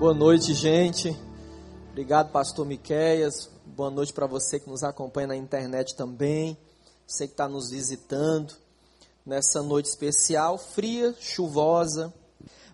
Boa 0.00 0.14
noite, 0.14 0.54
gente. 0.54 1.14
Obrigado, 1.90 2.32
pastor 2.32 2.64
Miqueias. 2.64 3.50
Boa 3.66 3.90
noite 3.90 4.14
para 4.14 4.26
você 4.26 4.58
que 4.58 4.66
nos 4.66 4.82
acompanha 4.82 5.26
na 5.26 5.36
internet 5.36 5.94
também. 5.94 6.56
Você 7.06 7.26
que 7.26 7.34
está 7.34 7.46
nos 7.46 7.68
visitando 7.68 8.54
nessa 9.26 9.62
noite 9.62 9.90
especial, 9.90 10.56
fria, 10.56 11.14
chuvosa. 11.20 12.14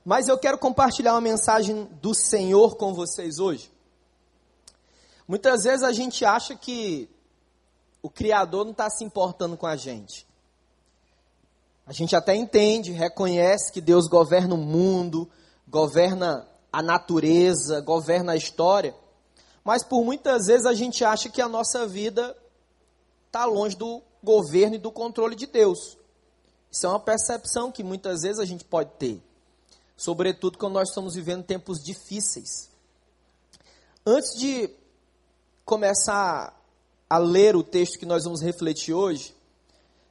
Mas 0.05 0.29
eu 0.29 0.39
quero 0.39 0.57
compartilhar 0.57 1.15
uma 1.15 1.21
mensagem 1.21 1.87
do 2.01 2.15
Senhor 2.15 2.77
com 2.77 2.95
vocês 2.95 3.41
hoje. 3.41 3.73
Muitas 5.27 5.65
vezes 5.65 5.83
a 5.83 5.91
gente 5.91 6.25
acha 6.25 6.55
que 6.55 7.11
o 8.01 8.09
Criador 8.09 8.65
não 8.65 8.71
está 8.71 8.89
se 8.89 9.03
importando 9.03 9.57
com 9.57 9.67
a 9.67 9.75
gente. 9.75 10.25
A 11.85 11.93
gente 11.93 12.15
até 12.15 12.37
entende, 12.37 12.93
reconhece 12.93 13.73
que 13.73 13.81
Deus 13.81 14.07
governa 14.07 14.55
o 14.55 14.59
mundo, 14.59 15.29
governa 15.66 16.47
a 16.77 16.83
natureza, 16.83 17.80
governa 17.80 18.33
a 18.33 18.37
história, 18.37 18.95
mas 19.65 19.83
por 19.83 20.05
muitas 20.05 20.48
vezes 20.48 20.67
a 20.67 20.75
gente 20.75 21.03
acha 21.03 21.30
que 21.30 21.41
a 21.41 21.48
nossa 21.48 21.87
vida 21.87 22.37
está 23.27 23.47
longe 23.47 23.75
do 23.75 24.03
governo 24.23 24.75
e 24.75 24.79
do 24.79 24.93
controle 24.93 25.34
de 25.34 25.47
Deus. 25.47 25.97
Isso 26.70 26.84
é 26.84 26.91
uma 26.91 27.01
percepção 27.01 27.73
que 27.73 27.83
muitas 27.83 28.20
vezes 28.20 28.39
a 28.39 28.45
gente 28.45 28.62
pode 28.62 28.91
ter, 28.98 29.23
sobretudo 29.97 30.59
quando 30.59 30.75
nós 30.75 30.91
estamos 30.91 31.15
vivendo 31.15 31.45
tempos 31.45 31.83
difíceis. 31.83 32.69
Antes 34.05 34.39
de 34.39 34.69
começar 35.65 36.62
a 37.09 37.17
ler 37.17 37.56
o 37.56 37.62
texto 37.62 37.98
que 37.98 38.05
nós 38.05 38.25
vamos 38.25 38.43
refletir 38.43 38.93
hoje, 38.93 39.34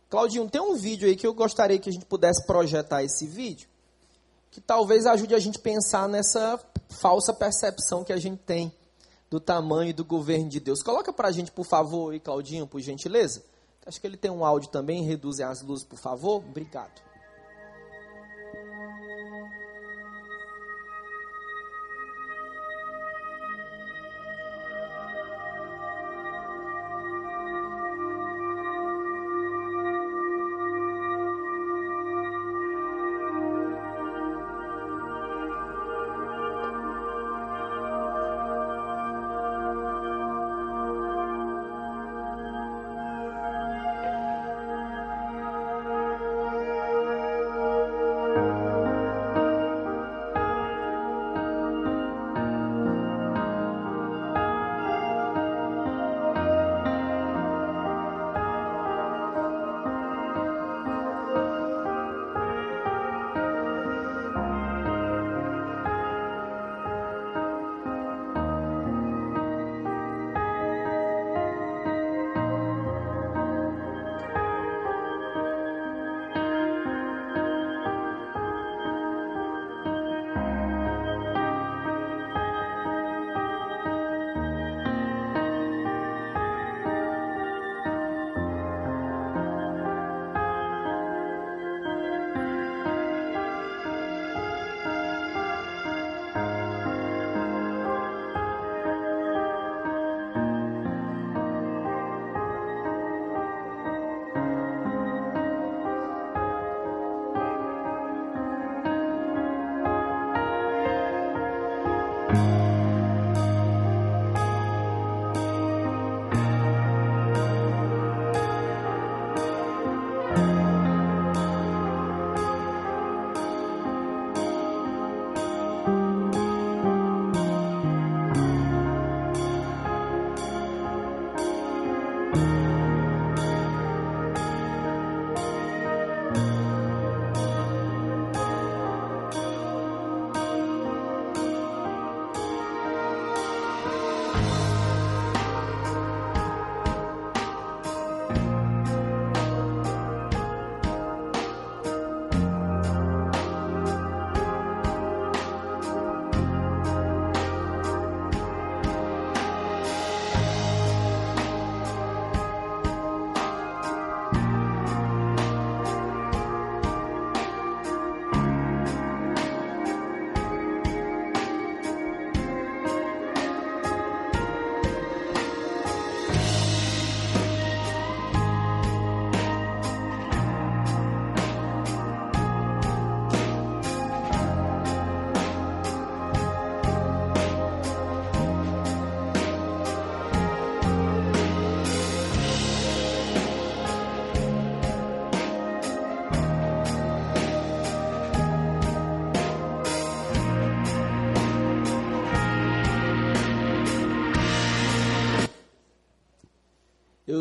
Claudinho, 0.10 0.50
tem 0.50 0.62
um 0.62 0.74
vídeo 0.74 1.08
aí 1.08 1.16
que 1.16 1.28
eu 1.28 1.34
gostaria 1.36 1.78
que 1.78 1.90
a 1.90 1.94
gente 1.94 2.08
pudesse 2.08 2.44
projetar 2.48 3.04
esse 3.04 3.28
vídeo 3.28 3.70
que 4.56 4.62
talvez 4.62 5.06
ajude 5.06 5.36
a 5.36 5.40
gente 5.40 5.58
a 5.58 5.62
pensar 5.62 6.08
nessa 6.08 6.58
falsa 6.88 7.34
percepção 7.34 8.06
que 8.06 8.14
a 8.14 8.18
gente 8.18 8.40
tem 8.40 8.72
do 9.30 9.38
tamanho 9.38 9.94
do 9.94 10.06
governo 10.06 10.48
de 10.48 10.62
Deus. 10.62 10.82
Coloca 10.82 11.12
para 11.12 11.28
a 11.28 11.32
gente, 11.34 11.52
por 11.52 11.66
favor, 11.66 12.14
aí, 12.14 12.22
Claudinho, 12.22 12.66
por 12.66 12.80
gentileza. 12.80 13.44
Acho 13.86 14.00
que 14.00 14.08
ele 14.08 14.16
tem 14.16 14.32
um 14.32 14.46
áudio 14.46 14.70
também, 14.70 15.04
reduzem 15.04 15.46
as 15.46 15.62
luzes, 15.62 15.84
por 15.84 16.00
favor. 16.00 16.38
Obrigado. 16.38 17.02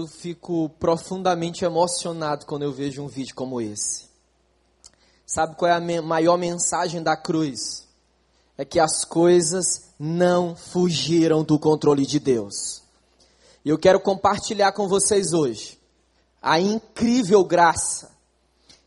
Eu 0.05 0.09
fico 0.09 0.69
profundamente 0.79 1.65
emocionado 1.65 2.45
quando 2.45 2.63
eu 2.63 2.73
vejo 2.73 3.03
um 3.03 3.09
vídeo 3.09 3.35
como 3.35 3.59
esse. 3.59 4.05
Sabe 5.27 5.57
qual 5.57 5.71
é 5.71 5.75
a 5.75 6.03
maior 6.03 6.37
mensagem 6.37 7.03
da 7.03 7.17
cruz? 7.17 7.89
É 8.57 8.65
que 8.67 8.79
as 8.79 9.05
coisas 9.05 9.65
não 9.99 10.55
fugiram 10.55 11.43
do 11.43 11.59
controle 11.59 12.05
de 12.05 12.21
Deus. 12.21 12.83
E 13.65 13.71
eu 13.71 13.79
quero 13.79 13.99
compartilhar 13.99 14.73
com 14.73 14.87
vocês 14.87 15.33
hoje 15.33 15.81
a 16.43 16.61
incrível 16.61 17.43
graça, 17.43 18.11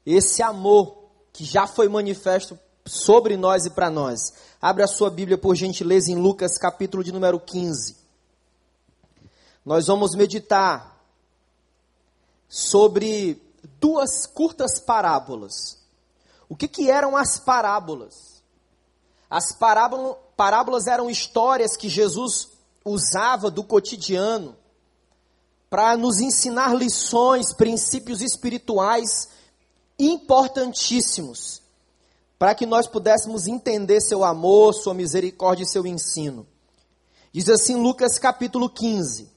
esse 0.05 0.43
amor 0.43 1.09
que 1.33 1.43
já 1.43 1.65
foi 1.65 1.89
manifesto 1.89 2.57
sobre 2.85 3.35
nós 3.35 3.65
e 3.65 3.71
para 3.71 3.89
nós. 3.89 4.19
Abre 4.61 4.83
a 4.83 4.87
sua 4.87 5.09
Bíblia, 5.09 5.37
por 5.37 5.55
gentileza, 5.55 6.11
em 6.11 6.15
Lucas, 6.15 6.59
capítulo 6.59 7.03
de 7.03 7.11
número 7.11 7.39
15. 7.39 7.97
Nós 9.65 9.87
vamos 9.87 10.13
meditar 10.13 10.96
sobre 12.47 13.41
duas 13.79 14.25
curtas 14.25 14.79
parábolas. 14.79 15.77
O 16.49 16.55
que, 16.55 16.67
que 16.67 16.89
eram 16.89 17.15
as 17.17 17.39
parábolas? 17.39 18.41
As 19.29 19.53
parábolas, 19.53 20.15
parábolas 20.35 20.87
eram 20.87 21.09
histórias 21.09 21.75
que 21.75 21.89
Jesus 21.89 22.49
usava 22.85 23.51
do 23.51 23.63
cotidiano 23.63 24.55
para 25.69 25.97
nos 25.97 26.19
ensinar 26.21 26.73
lições, 26.73 27.53
princípios 27.53 28.21
espirituais 28.21 29.27
importantíssimos, 29.99 31.61
para 32.39 32.55
que 32.55 32.65
nós 32.65 32.87
pudéssemos 32.87 33.47
entender 33.47 33.99
seu 33.99 34.23
amor, 34.23 34.73
sua 34.73 34.93
misericórdia 34.93 35.63
e 35.63 35.67
seu 35.67 35.85
ensino. 35.85 36.47
Diz 37.33 37.49
assim 37.49 37.75
Lucas 37.75 38.17
capítulo 38.17 38.69
15: 38.69 39.29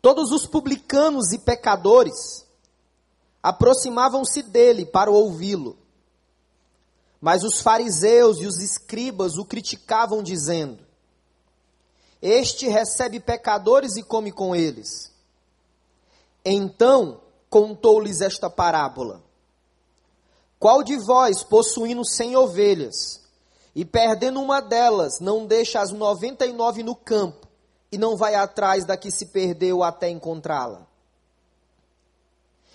Todos 0.00 0.30
os 0.30 0.46
publicanos 0.46 1.32
e 1.32 1.38
pecadores 1.38 2.46
aproximavam-se 3.42 4.42
dele 4.42 4.86
para 4.86 5.10
ouvi-lo. 5.10 5.76
Mas 7.20 7.42
os 7.42 7.60
fariseus 7.60 8.38
e 8.38 8.46
os 8.46 8.58
escribas 8.58 9.36
o 9.36 9.44
criticavam, 9.44 10.22
dizendo: 10.22 10.78
Este 12.22 12.68
recebe 12.68 13.18
pecadores 13.18 13.96
e 13.96 14.02
come 14.04 14.30
com 14.30 14.54
eles. 14.54 15.12
Então 16.44 17.20
contou-lhes 17.50 18.20
esta 18.20 18.48
parábola: 18.48 19.20
Qual 20.60 20.84
de 20.84 20.96
vós, 20.96 21.42
possuindo 21.42 22.04
cem 22.04 22.36
ovelhas, 22.36 23.20
e 23.74 23.84
perdendo 23.84 24.40
uma 24.40 24.60
delas, 24.60 25.18
não 25.18 25.44
deixa 25.44 25.80
as 25.80 25.90
noventa 25.90 26.46
e 26.46 26.52
nove 26.52 26.84
no 26.84 26.94
campo, 26.94 27.47
e 27.90 27.98
não 27.98 28.16
vai 28.16 28.34
atrás 28.34 28.84
da 28.84 28.96
que 28.96 29.10
se 29.10 29.26
perdeu 29.26 29.82
até 29.82 30.08
encontrá-la? 30.08 30.86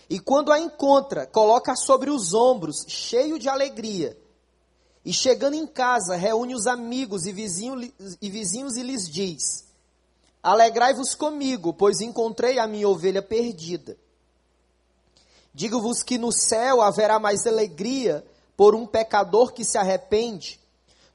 E 0.10 0.20
quando 0.20 0.52
a 0.52 0.60
encontra, 0.60 1.26
coloca 1.26 1.76
sobre 1.76 2.10
os 2.10 2.34
ombros, 2.34 2.86
cheio 2.88 3.40
de 3.40 3.50
alegria. 3.50 4.18
E 5.06 5.12
chegando 5.12 5.56
em 5.56 5.66
casa, 5.66 6.16
reúne 6.16 6.56
os 6.56 6.68
amigos 6.68 7.26
e, 7.26 7.32
vizinho, 7.32 7.82
e 8.22 8.30
vizinhos 8.30 8.76
e 8.76 8.84
lhes 8.84 9.10
diz: 9.10 9.66
Alegrai-vos 10.42 11.16
comigo, 11.16 11.74
pois 11.74 12.00
encontrei 12.00 12.60
a 12.60 12.68
minha 12.68 12.88
ovelha 12.88 13.22
perdida. 13.22 13.98
Digo-vos 15.54 16.02
que 16.04 16.18
no 16.18 16.32
céu 16.32 16.82
haverá 16.82 17.20
mais 17.20 17.46
alegria 17.46 18.26
por 18.56 18.76
um 18.76 18.86
pecador 18.86 19.54
que 19.54 19.64
se 19.64 19.78
arrepende 19.78 20.60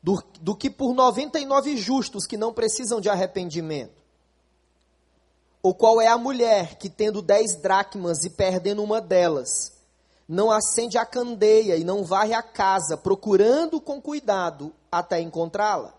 do, 0.03 0.23
do 0.41 0.55
que 0.55 0.71
por 0.71 0.95
noventa 0.95 1.39
e 1.39 1.45
nove 1.45 1.77
justos 1.77 2.27
que 2.27 2.37
não 2.37 2.53
precisam 2.53 3.01
de 3.01 3.09
arrependimento. 3.09 3.99
Ou 5.63 5.75
qual 5.75 6.01
é 6.01 6.07
a 6.07 6.17
mulher 6.17 6.77
que, 6.77 6.89
tendo 6.89 7.21
dez 7.21 7.57
dracmas 7.57 8.25
e 8.25 8.31
perdendo 8.31 8.83
uma 8.83 9.01
delas, 9.01 9.73
não 10.29 10.51
acende 10.51 10.97
a 10.97 11.05
candeia 11.05 11.77
e 11.77 11.85
não 11.85 12.05
varre 12.05 12.33
a 12.33 12.43
casa, 12.43 12.97
procurando 12.97 13.81
com 13.81 14.01
cuidado 14.01 14.73
até 14.91 15.21
encontrá-la? 15.21 15.95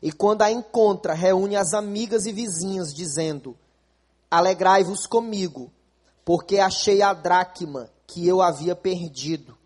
E 0.00 0.12
quando 0.12 0.42
a 0.42 0.50
encontra, 0.50 1.14
reúne 1.14 1.56
as 1.56 1.72
amigas 1.72 2.26
e 2.26 2.32
vizinhas, 2.32 2.94
dizendo: 2.94 3.56
Alegrai-vos 4.30 5.06
comigo, 5.06 5.72
porque 6.24 6.58
achei 6.58 7.02
a 7.02 7.14
dracma 7.14 7.90
que 8.06 8.26
eu 8.26 8.40
havia 8.40 8.76
perdido. 8.76 9.56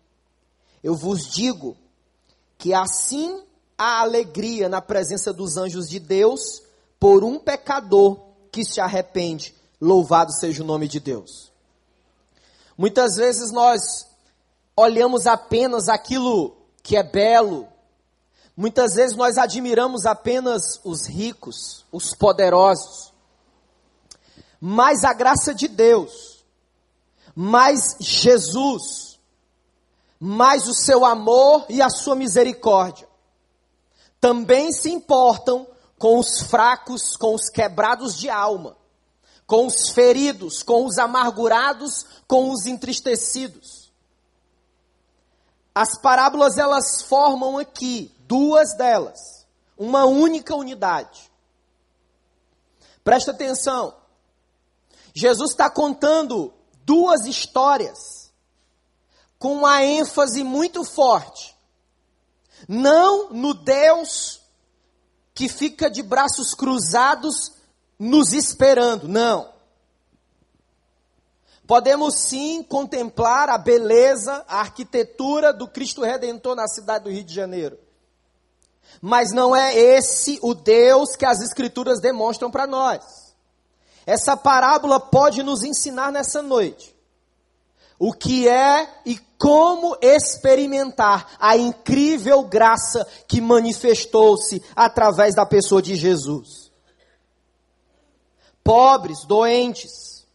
Eu 0.83 0.95
vos 0.95 1.27
digo 1.31 1.77
que 2.63 2.73
assim 2.73 3.43
há 3.77 3.99
alegria 3.99 4.69
na 4.69 4.81
presença 4.81 5.33
dos 5.33 5.57
anjos 5.57 5.89
de 5.89 5.99
Deus 5.99 6.63
por 6.97 7.21
um 7.21 7.37
pecador 7.37 8.17
que 8.53 8.63
se 8.63 8.79
arrepende. 8.79 9.53
Louvado 9.81 10.31
seja 10.31 10.63
o 10.63 10.65
nome 10.65 10.87
de 10.87 11.01
Deus. 11.01 11.51
Muitas 12.77 13.17
vezes 13.17 13.51
nós 13.51 14.07
olhamos 14.77 15.27
apenas 15.27 15.89
aquilo 15.89 16.55
que 16.81 16.95
é 16.95 17.03
belo. 17.03 17.67
Muitas 18.55 18.93
vezes 18.93 19.17
nós 19.17 19.37
admiramos 19.37 20.05
apenas 20.05 20.79
os 20.85 21.05
ricos, 21.05 21.85
os 21.91 22.15
poderosos. 22.15 23.11
Mas 24.61 25.03
a 25.03 25.11
graça 25.11 25.53
de 25.53 25.67
Deus 25.67 26.45
mais 27.35 27.97
Jesus, 27.99 29.12
mais 30.25 30.69
o 30.69 30.73
seu 30.73 31.03
amor 31.03 31.65
e 31.67 31.81
a 31.81 31.89
sua 31.89 32.15
misericórdia. 32.15 33.05
Também 34.21 34.71
se 34.71 34.89
importam 34.89 35.67
com 35.99 36.17
os 36.17 36.39
fracos, 36.43 37.17
com 37.17 37.35
os 37.35 37.49
quebrados 37.49 38.17
de 38.17 38.29
alma, 38.29 38.77
com 39.45 39.67
os 39.67 39.89
feridos, 39.89 40.63
com 40.63 40.85
os 40.85 40.97
amargurados, 40.97 42.05
com 42.25 42.51
os 42.51 42.65
entristecidos. 42.65 43.91
As 45.75 45.97
parábolas 45.97 46.57
elas 46.57 47.01
formam 47.01 47.57
aqui 47.57 48.09
duas 48.19 48.77
delas, 48.77 49.45
uma 49.77 50.05
única 50.05 50.55
unidade. 50.55 51.29
Presta 53.03 53.31
atenção. 53.31 53.93
Jesus 55.13 55.51
está 55.51 55.69
contando 55.69 56.53
duas 56.85 57.25
histórias 57.25 58.22
com 59.43 59.55
uma 59.55 59.83
ênfase 59.83 60.41
muito 60.41 60.85
forte. 60.85 61.53
Não 62.65 63.29
no 63.33 63.53
Deus 63.53 64.39
que 65.33 65.49
fica 65.49 65.91
de 65.91 66.01
braços 66.01 66.53
cruzados 66.53 67.51
nos 67.99 68.31
esperando, 68.31 69.05
não. 69.05 69.51
Podemos 71.67 72.15
sim 72.15 72.63
contemplar 72.63 73.49
a 73.49 73.57
beleza, 73.57 74.45
a 74.47 74.61
arquitetura 74.61 75.51
do 75.51 75.67
Cristo 75.67 76.03
Redentor 76.03 76.55
na 76.55 76.69
cidade 76.69 77.03
do 77.03 77.11
Rio 77.11 77.25
de 77.25 77.33
Janeiro. 77.33 77.77
Mas 79.01 79.33
não 79.33 79.53
é 79.53 79.77
esse 79.77 80.39
o 80.41 80.53
Deus 80.53 81.17
que 81.17 81.25
as 81.25 81.41
Escrituras 81.41 81.99
demonstram 81.99 82.49
para 82.49 82.65
nós. 82.65 83.33
Essa 84.05 84.37
parábola 84.37 85.01
pode 85.01 85.43
nos 85.43 85.63
ensinar 85.63 86.13
nessa 86.13 86.41
noite 86.41 86.92
o 87.99 88.11
que 88.11 88.47
é 88.47 89.01
e 89.05 89.17
como 89.37 89.97
experimentar 90.01 91.35
a 91.39 91.57
incrível 91.57 92.43
graça 92.43 93.05
que 93.27 93.41
manifestou-se 93.41 94.61
através 94.75 95.35
da 95.35 95.45
pessoa 95.45 95.81
de 95.81 95.95
Jesus. 95.95 96.71
Pobres, 98.63 99.25
doentes, 99.25 100.25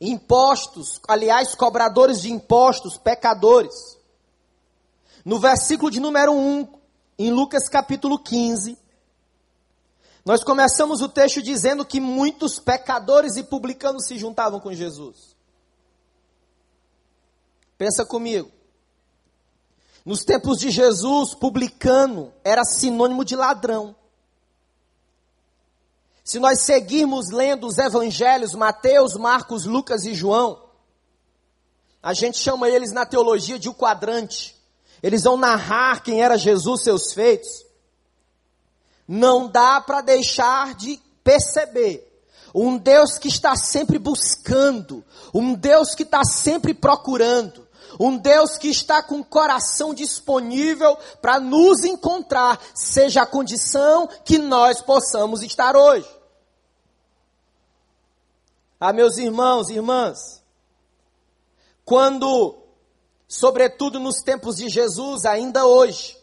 impostos, 0.00 1.00
aliás, 1.06 1.54
cobradores 1.54 2.20
de 2.20 2.32
impostos, 2.32 2.98
pecadores. 2.98 3.96
No 5.24 5.38
versículo 5.38 5.90
de 5.90 6.00
número 6.00 6.32
1, 6.32 6.68
em 7.18 7.30
Lucas 7.30 7.68
capítulo 7.68 8.18
15, 8.18 8.78
nós 10.24 10.44
começamos 10.44 11.00
o 11.00 11.08
texto 11.08 11.42
dizendo 11.42 11.84
que 11.84 12.00
muitos 12.00 12.58
pecadores 12.58 13.36
e 13.36 13.42
publicanos 13.42 14.06
se 14.06 14.18
juntavam 14.18 14.60
com 14.60 14.72
Jesus. 14.72 15.27
Pensa 17.78 18.04
comigo. 18.04 18.50
Nos 20.04 20.24
tempos 20.24 20.58
de 20.58 20.70
Jesus, 20.70 21.34
publicano 21.34 22.32
era 22.44 22.64
sinônimo 22.64 23.24
de 23.24 23.36
ladrão. 23.36 23.94
Se 26.24 26.38
nós 26.38 26.60
seguirmos 26.60 27.30
lendo 27.30 27.66
os 27.66 27.78
evangelhos, 27.78 28.52
Mateus, 28.52 29.14
Marcos, 29.14 29.64
Lucas 29.64 30.04
e 30.04 30.14
João, 30.14 30.62
a 32.02 32.12
gente 32.12 32.38
chama 32.38 32.68
eles 32.68 32.92
na 32.92 33.06
teologia 33.06 33.58
de 33.58 33.68
o 33.68 33.74
quadrante. 33.74 34.54
Eles 35.02 35.22
vão 35.22 35.36
narrar 35.36 36.02
quem 36.02 36.20
era 36.20 36.36
Jesus, 36.36 36.82
seus 36.82 37.12
feitos 37.14 37.68
não 39.08 39.48
dá 39.48 39.80
para 39.80 40.02
deixar 40.02 40.74
de 40.74 41.00
perceber. 41.24 42.04
Um 42.54 42.76
Deus 42.76 43.18
que 43.18 43.28
está 43.28 43.56
sempre 43.56 43.98
buscando, 43.98 45.02
um 45.32 45.54
Deus 45.54 45.94
que 45.94 46.02
está 46.02 46.24
sempre 46.24 46.74
procurando, 46.74 47.66
um 47.98 48.16
Deus 48.16 48.56
que 48.56 48.68
está 48.68 49.02
com 49.02 49.20
o 49.20 49.24
coração 49.24 49.92
disponível 49.92 50.96
para 51.20 51.40
nos 51.40 51.84
encontrar, 51.84 52.60
seja 52.74 53.22
a 53.22 53.26
condição 53.26 54.06
que 54.24 54.38
nós 54.38 54.80
possamos 54.80 55.42
estar 55.42 55.76
hoje. 55.76 56.08
Ah, 58.78 58.92
meus 58.92 59.18
irmãos 59.18 59.68
e 59.68 59.74
irmãs, 59.74 60.40
quando, 61.84 62.56
sobretudo 63.26 63.98
nos 63.98 64.22
tempos 64.22 64.56
de 64.56 64.68
Jesus, 64.68 65.24
ainda 65.24 65.66
hoje, 65.66 66.16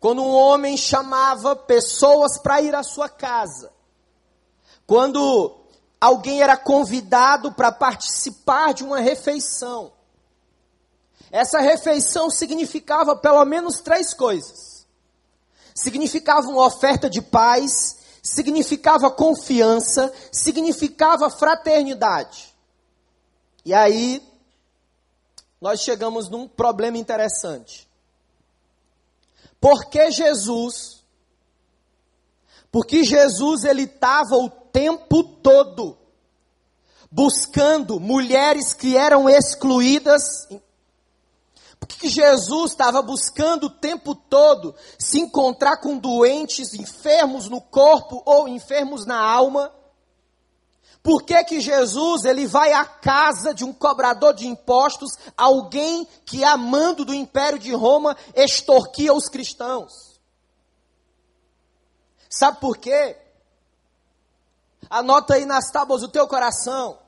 quando 0.00 0.22
um 0.22 0.34
homem 0.34 0.76
chamava 0.76 1.54
pessoas 1.54 2.38
para 2.38 2.62
ir 2.62 2.74
à 2.74 2.82
sua 2.82 3.08
casa, 3.08 3.70
quando 4.86 5.60
alguém 6.00 6.42
era 6.42 6.56
convidado 6.56 7.52
para 7.52 7.72
participar 7.72 8.72
de 8.72 8.84
uma 8.84 9.00
refeição, 9.00 9.92
essa 11.34 11.58
refeição 11.58 12.30
significava 12.30 13.16
pelo 13.16 13.44
menos 13.44 13.80
três 13.80 14.14
coisas. 14.14 14.86
Significava 15.74 16.46
uma 16.46 16.64
oferta 16.64 17.10
de 17.10 17.20
paz, 17.20 17.96
significava 18.22 19.10
confiança, 19.10 20.14
significava 20.30 21.28
fraternidade. 21.28 22.54
E 23.64 23.74
aí, 23.74 24.22
nós 25.60 25.80
chegamos 25.80 26.28
num 26.28 26.46
problema 26.46 26.98
interessante. 26.98 27.88
Porque 29.60 30.12
Jesus, 30.12 31.02
porque 32.70 33.02
Jesus 33.02 33.64
ele 33.64 33.82
estava 33.82 34.36
o 34.36 34.48
tempo 34.48 35.24
todo 35.24 35.98
buscando 37.10 37.98
mulheres 37.98 38.72
que 38.72 38.96
eram 38.96 39.28
excluídas. 39.28 40.46
Que 41.86 42.08
Jesus 42.08 42.72
estava 42.72 43.02
buscando 43.02 43.66
o 43.66 43.70
tempo 43.70 44.14
todo 44.14 44.74
se 44.98 45.20
encontrar 45.20 45.78
com 45.78 45.98
doentes, 45.98 46.74
enfermos 46.74 47.48
no 47.48 47.60
corpo 47.60 48.22
ou 48.24 48.48
enfermos 48.48 49.04
na 49.04 49.18
alma. 49.18 49.72
Por 51.02 51.22
que, 51.22 51.44
que 51.44 51.60
Jesus 51.60 52.24
ele 52.24 52.46
vai 52.46 52.72
à 52.72 52.84
casa 52.84 53.52
de 53.52 53.62
um 53.62 53.72
cobrador 53.74 54.32
de 54.32 54.46
impostos, 54.46 55.18
alguém 55.36 56.08
que 56.24 56.42
amando 56.42 57.04
do 57.04 57.12
império 57.12 57.58
de 57.58 57.74
Roma 57.74 58.16
extorquia 58.34 59.12
os 59.12 59.28
cristãos? 59.28 60.18
Sabe 62.30 62.58
por 62.58 62.78
quê? 62.78 63.16
Anota 64.88 65.34
aí 65.34 65.44
nas 65.44 65.70
tábuas 65.70 66.00
do 66.00 66.08
teu 66.08 66.26
coração. 66.26 66.98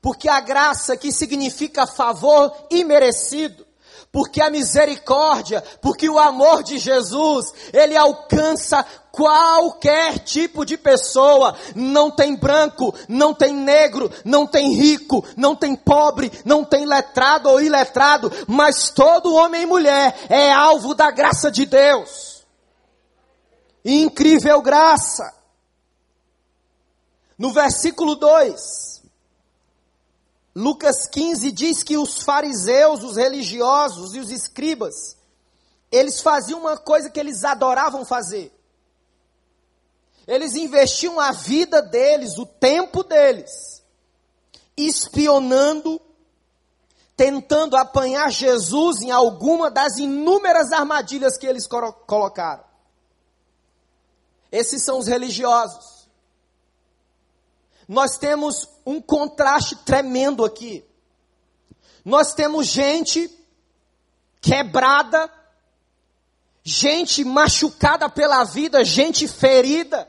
Porque 0.00 0.28
a 0.28 0.40
graça 0.40 0.96
que 0.96 1.12
significa 1.12 1.86
favor 1.86 2.52
imerecido, 2.70 3.66
porque 4.12 4.40
a 4.42 4.50
misericórdia, 4.50 5.62
porque 5.80 6.08
o 6.08 6.18
amor 6.18 6.64
de 6.64 6.78
Jesus, 6.78 7.52
ele 7.72 7.96
alcança 7.96 8.84
qualquer 9.12 10.18
tipo 10.18 10.64
de 10.64 10.76
pessoa. 10.76 11.56
Não 11.76 12.10
tem 12.10 12.34
branco, 12.34 12.92
não 13.08 13.32
tem 13.32 13.54
negro, 13.54 14.10
não 14.24 14.46
tem 14.46 14.72
rico, 14.72 15.24
não 15.36 15.54
tem 15.54 15.76
pobre, 15.76 16.30
não 16.44 16.64
tem 16.64 16.84
letrado 16.84 17.48
ou 17.48 17.60
iletrado, 17.60 18.32
mas 18.48 18.90
todo 18.90 19.34
homem 19.34 19.62
e 19.62 19.66
mulher 19.66 20.16
é 20.28 20.50
alvo 20.52 20.92
da 20.94 21.10
graça 21.10 21.50
de 21.50 21.64
Deus. 21.64 22.44
Incrível 23.84 24.60
graça. 24.60 25.32
No 27.38 27.52
versículo 27.52 28.16
2, 28.16 28.99
Lucas 30.60 31.06
15 31.06 31.50
diz 31.52 31.82
que 31.82 31.96
os 31.96 32.22
fariseus, 32.22 33.02
os 33.02 33.16
religiosos 33.16 34.14
e 34.14 34.18
os 34.18 34.30
escribas, 34.30 35.16
eles 35.90 36.20
faziam 36.20 36.60
uma 36.60 36.76
coisa 36.76 37.08
que 37.08 37.18
eles 37.18 37.44
adoravam 37.44 38.04
fazer. 38.04 38.52
Eles 40.26 40.54
investiam 40.54 41.18
a 41.18 41.32
vida 41.32 41.80
deles, 41.80 42.36
o 42.36 42.44
tempo 42.44 43.02
deles, 43.02 43.82
espionando, 44.76 45.98
tentando 47.16 47.74
apanhar 47.74 48.30
Jesus 48.30 49.00
em 49.00 49.10
alguma 49.10 49.70
das 49.70 49.96
inúmeras 49.96 50.72
armadilhas 50.72 51.38
que 51.38 51.46
eles 51.46 51.66
colocaram. 51.66 52.64
Esses 54.52 54.84
são 54.84 54.98
os 54.98 55.06
religiosos 55.06 55.99
nós 57.90 58.16
temos 58.16 58.68
um 58.86 59.00
contraste 59.00 59.74
tremendo 59.84 60.44
aqui. 60.44 60.84
Nós 62.04 62.32
temos 62.32 62.68
gente 62.68 63.28
quebrada, 64.40 65.28
gente 66.62 67.24
machucada 67.24 68.08
pela 68.08 68.44
vida, 68.44 68.84
gente 68.84 69.26
ferida. 69.26 70.08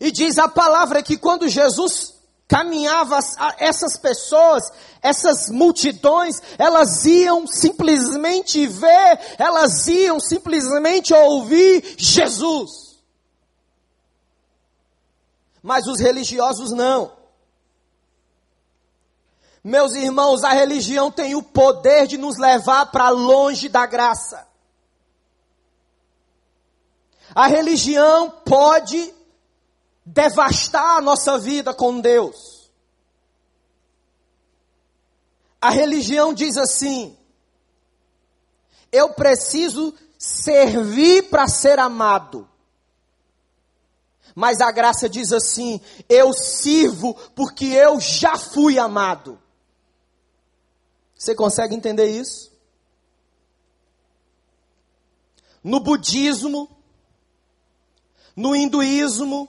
E 0.00 0.10
diz 0.10 0.38
a 0.38 0.48
palavra 0.48 1.04
que 1.04 1.16
quando 1.16 1.48
Jesus 1.48 2.14
caminhava, 2.48 3.20
essas 3.58 3.96
pessoas, 3.96 4.72
essas 5.00 5.50
multidões, 5.50 6.42
elas 6.58 7.06
iam 7.06 7.46
simplesmente 7.46 8.66
ver, 8.66 9.20
elas 9.38 9.86
iam 9.86 10.18
simplesmente 10.18 11.14
ouvir 11.14 11.94
Jesus 11.96 12.91
mas 15.62 15.86
os 15.86 16.00
religiosos 16.00 16.70
não. 16.72 17.16
Meus 19.62 19.94
irmãos, 19.94 20.42
a 20.42 20.52
religião 20.52 21.10
tem 21.10 21.34
o 21.34 21.42
poder 21.42 22.06
de 22.06 22.18
nos 22.18 22.36
levar 22.36 22.86
para 22.86 23.10
longe 23.10 23.68
da 23.68 23.86
graça. 23.86 24.46
A 27.34 27.46
religião 27.46 28.30
pode 28.44 29.14
devastar 30.04 30.98
a 30.98 31.00
nossa 31.00 31.38
vida 31.38 31.72
com 31.72 32.00
Deus. 32.00 32.70
A 35.60 35.70
religião 35.70 36.34
diz 36.34 36.56
assim: 36.56 37.16
eu 38.92 39.14
preciso 39.14 39.94
servir 40.18 41.30
para 41.30 41.48
ser 41.48 41.78
amado. 41.78 42.46
Mas 44.34 44.60
a 44.60 44.70
graça 44.70 45.08
diz 45.08 45.32
assim: 45.32 45.80
eu 46.08 46.32
sirvo 46.32 47.14
porque 47.34 47.66
eu 47.66 48.00
já 48.00 48.36
fui 48.36 48.78
amado. 48.78 49.38
Você 51.16 51.34
consegue 51.34 51.74
entender 51.74 52.06
isso? 52.06 52.50
No 55.62 55.78
budismo, 55.78 56.68
no 58.34 58.56
hinduísmo, 58.56 59.48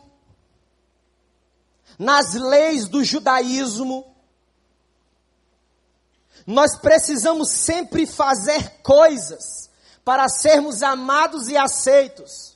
nas 1.98 2.34
leis 2.34 2.88
do 2.88 3.04
judaísmo, 3.04 4.14
nós 6.46 6.78
precisamos 6.78 7.50
sempre 7.50 8.06
fazer 8.06 8.82
coisas 8.82 9.70
para 10.04 10.28
sermos 10.28 10.84
amados 10.84 11.48
e 11.48 11.58
aceitos. 11.58 12.53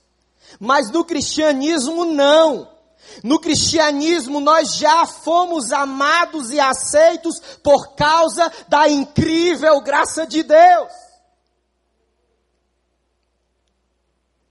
Mas 0.60 0.90
no 0.92 1.04
cristianismo, 1.04 2.06
não. 2.06 2.76
No 3.24 3.40
cristianismo, 3.40 4.40
nós 4.40 4.76
já 4.76 5.06
fomos 5.06 5.72
amados 5.72 6.52
e 6.52 6.60
aceitos 6.60 7.40
por 7.64 7.96
causa 7.96 8.52
da 8.68 8.88
incrível 8.88 9.82
graça 9.82 10.26
de 10.26 10.44
Deus. 10.44 10.92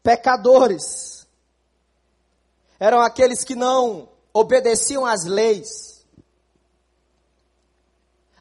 Pecadores 0.02 1.26
eram 2.78 3.00
aqueles 3.00 3.42
que 3.42 3.54
não 3.54 4.08
obedeciam 4.32 5.04
às 5.04 5.24
leis. 5.24 6.04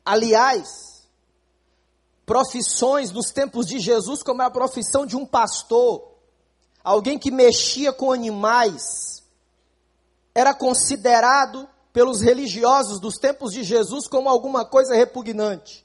Aliás, 0.03 1.07
profissões 2.25 3.11
nos 3.11 3.31
tempos 3.31 3.65
de 3.65 3.79
Jesus, 3.79 4.21
como 4.21 4.41
a 4.41 4.51
profissão 4.51 5.05
de 5.05 5.15
um 5.15 5.25
pastor, 5.25 6.14
alguém 6.85 7.17
que 7.17 7.31
mexia 7.31 7.91
com 7.91 8.11
animais, 8.11 9.23
era 10.35 10.53
considerado 10.53 11.67
pelos 11.91 12.21
religiosos 12.21 12.99
dos 12.99 13.15
tempos 13.15 13.51
de 13.51 13.63
Jesus 13.63 14.07
como 14.07 14.29
alguma 14.29 14.63
coisa 14.63 14.93
repugnante. 14.93 15.83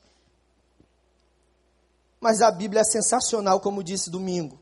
Mas 2.21 2.43
a 2.43 2.51
Bíblia 2.51 2.83
é 2.83 2.85
sensacional, 2.85 3.61
como 3.61 3.83
disse 3.83 4.11
domingo. 4.11 4.61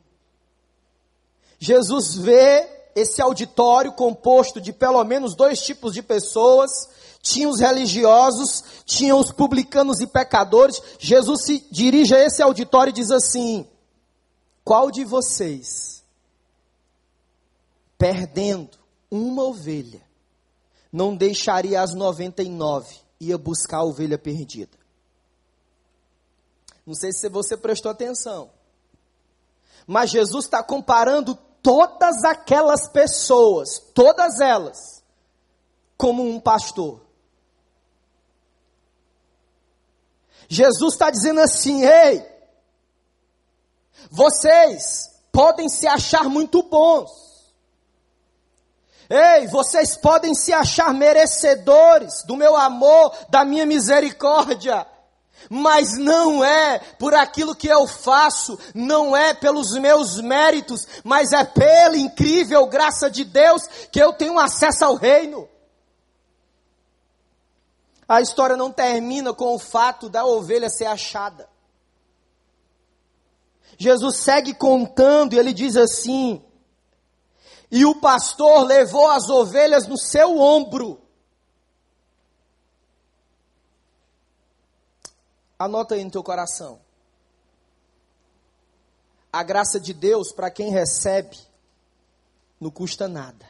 Jesus 1.59 2.15
vê 2.15 2.69
esse 2.95 3.21
auditório 3.21 3.91
composto 3.91 4.61
de 4.61 4.71
pelo 4.71 5.03
menos 5.03 5.35
dois 5.35 5.59
tipos 5.59 5.93
de 5.93 6.01
pessoas. 6.01 6.71
Tinha 7.21 7.49
os 7.49 7.59
religiosos, 7.59 8.63
tinha 8.85 9.13
os 9.13 9.29
publicanos 9.29 9.99
e 9.99 10.07
pecadores. 10.07 10.81
Jesus 10.99 11.43
se 11.43 11.67
dirige 11.69 12.15
a 12.15 12.23
esse 12.23 12.41
auditório 12.41 12.91
e 12.91 12.93
diz 12.93 13.11
assim: 13.11 13.67
Qual 14.63 14.89
de 14.89 15.03
vocês 15.03 15.98
perdendo 17.99 18.79
uma 19.11 19.43
ovelha, 19.43 20.01
não 20.91 21.15
deixaria 21.15 21.81
as 21.81 21.93
99, 21.93 22.95
ia 23.19 23.37
buscar 23.37 23.79
a 23.79 23.83
ovelha 23.83 24.17
perdida. 24.17 24.77
Não 26.85 26.95
sei 26.95 27.11
se 27.11 27.27
você 27.27 27.57
prestou 27.57 27.91
atenção, 27.91 28.49
mas 29.85 30.09
Jesus 30.09 30.45
está 30.45 30.63
comparando 30.63 31.35
todas 31.61 32.23
aquelas 32.23 32.87
pessoas, 32.87 33.79
todas 33.93 34.39
elas, 34.39 35.03
como 35.97 36.23
um 36.23 36.39
pastor. 36.39 37.01
Jesus 40.47 40.93
está 40.93 41.11
dizendo 41.11 41.41
assim: 41.41 41.83
ei, 41.83 42.25
vocês 44.09 45.19
podem 45.31 45.69
se 45.69 45.87
achar 45.87 46.23
muito 46.23 46.63
bons, 46.63 47.28
Ei, 49.09 49.47
vocês 49.47 49.97
podem 49.97 50.35
se 50.35 50.53
achar 50.53 50.93
merecedores 50.93 52.23
do 52.25 52.37
meu 52.37 52.55
amor, 52.55 53.11
da 53.27 53.43
minha 53.43 53.65
misericórdia, 53.65 54.85
mas 55.49 55.97
não 55.97 56.43
é 56.43 56.77
por 56.99 57.15
aquilo 57.15 57.55
que 57.55 57.67
eu 57.67 57.87
faço, 57.87 58.59
não 58.75 59.17
é 59.17 59.33
pelos 59.33 59.71
meus 59.73 60.21
méritos, 60.21 60.87
mas 61.03 61.33
é 61.33 61.43
pela 61.43 61.97
incrível 61.97 62.67
graça 62.67 63.09
de 63.09 63.25
Deus 63.25 63.63
que 63.91 63.99
eu 63.99 64.13
tenho 64.13 64.37
acesso 64.37 64.85
ao 64.85 64.93
reino. 64.93 65.49
A 68.07 68.21
história 68.21 68.55
não 68.55 68.71
termina 68.71 69.33
com 69.33 69.55
o 69.55 69.59
fato 69.59 70.07
da 70.07 70.23
ovelha 70.23 70.69
ser 70.69 70.85
achada. 70.85 71.49
Jesus 73.77 74.17
segue 74.17 74.53
contando 74.53 75.33
e 75.33 75.39
ele 75.39 75.53
diz 75.53 75.77
assim: 75.77 76.43
E 77.71 77.85
o 77.85 77.99
pastor 77.99 78.65
levou 78.65 79.09
as 79.11 79.29
ovelhas 79.29 79.87
no 79.87 79.97
seu 79.97 80.39
ombro. 80.39 81.01
Anota 85.57 85.95
aí 85.95 86.03
no 86.03 86.09
teu 86.09 86.23
coração. 86.23 86.79
A 89.31 89.43
graça 89.43 89.79
de 89.79 89.93
Deus, 89.93 90.31
para 90.31 90.49
quem 90.49 90.71
recebe, 90.71 91.37
não 92.59 92.71
custa 92.71 93.07
nada. 93.07 93.47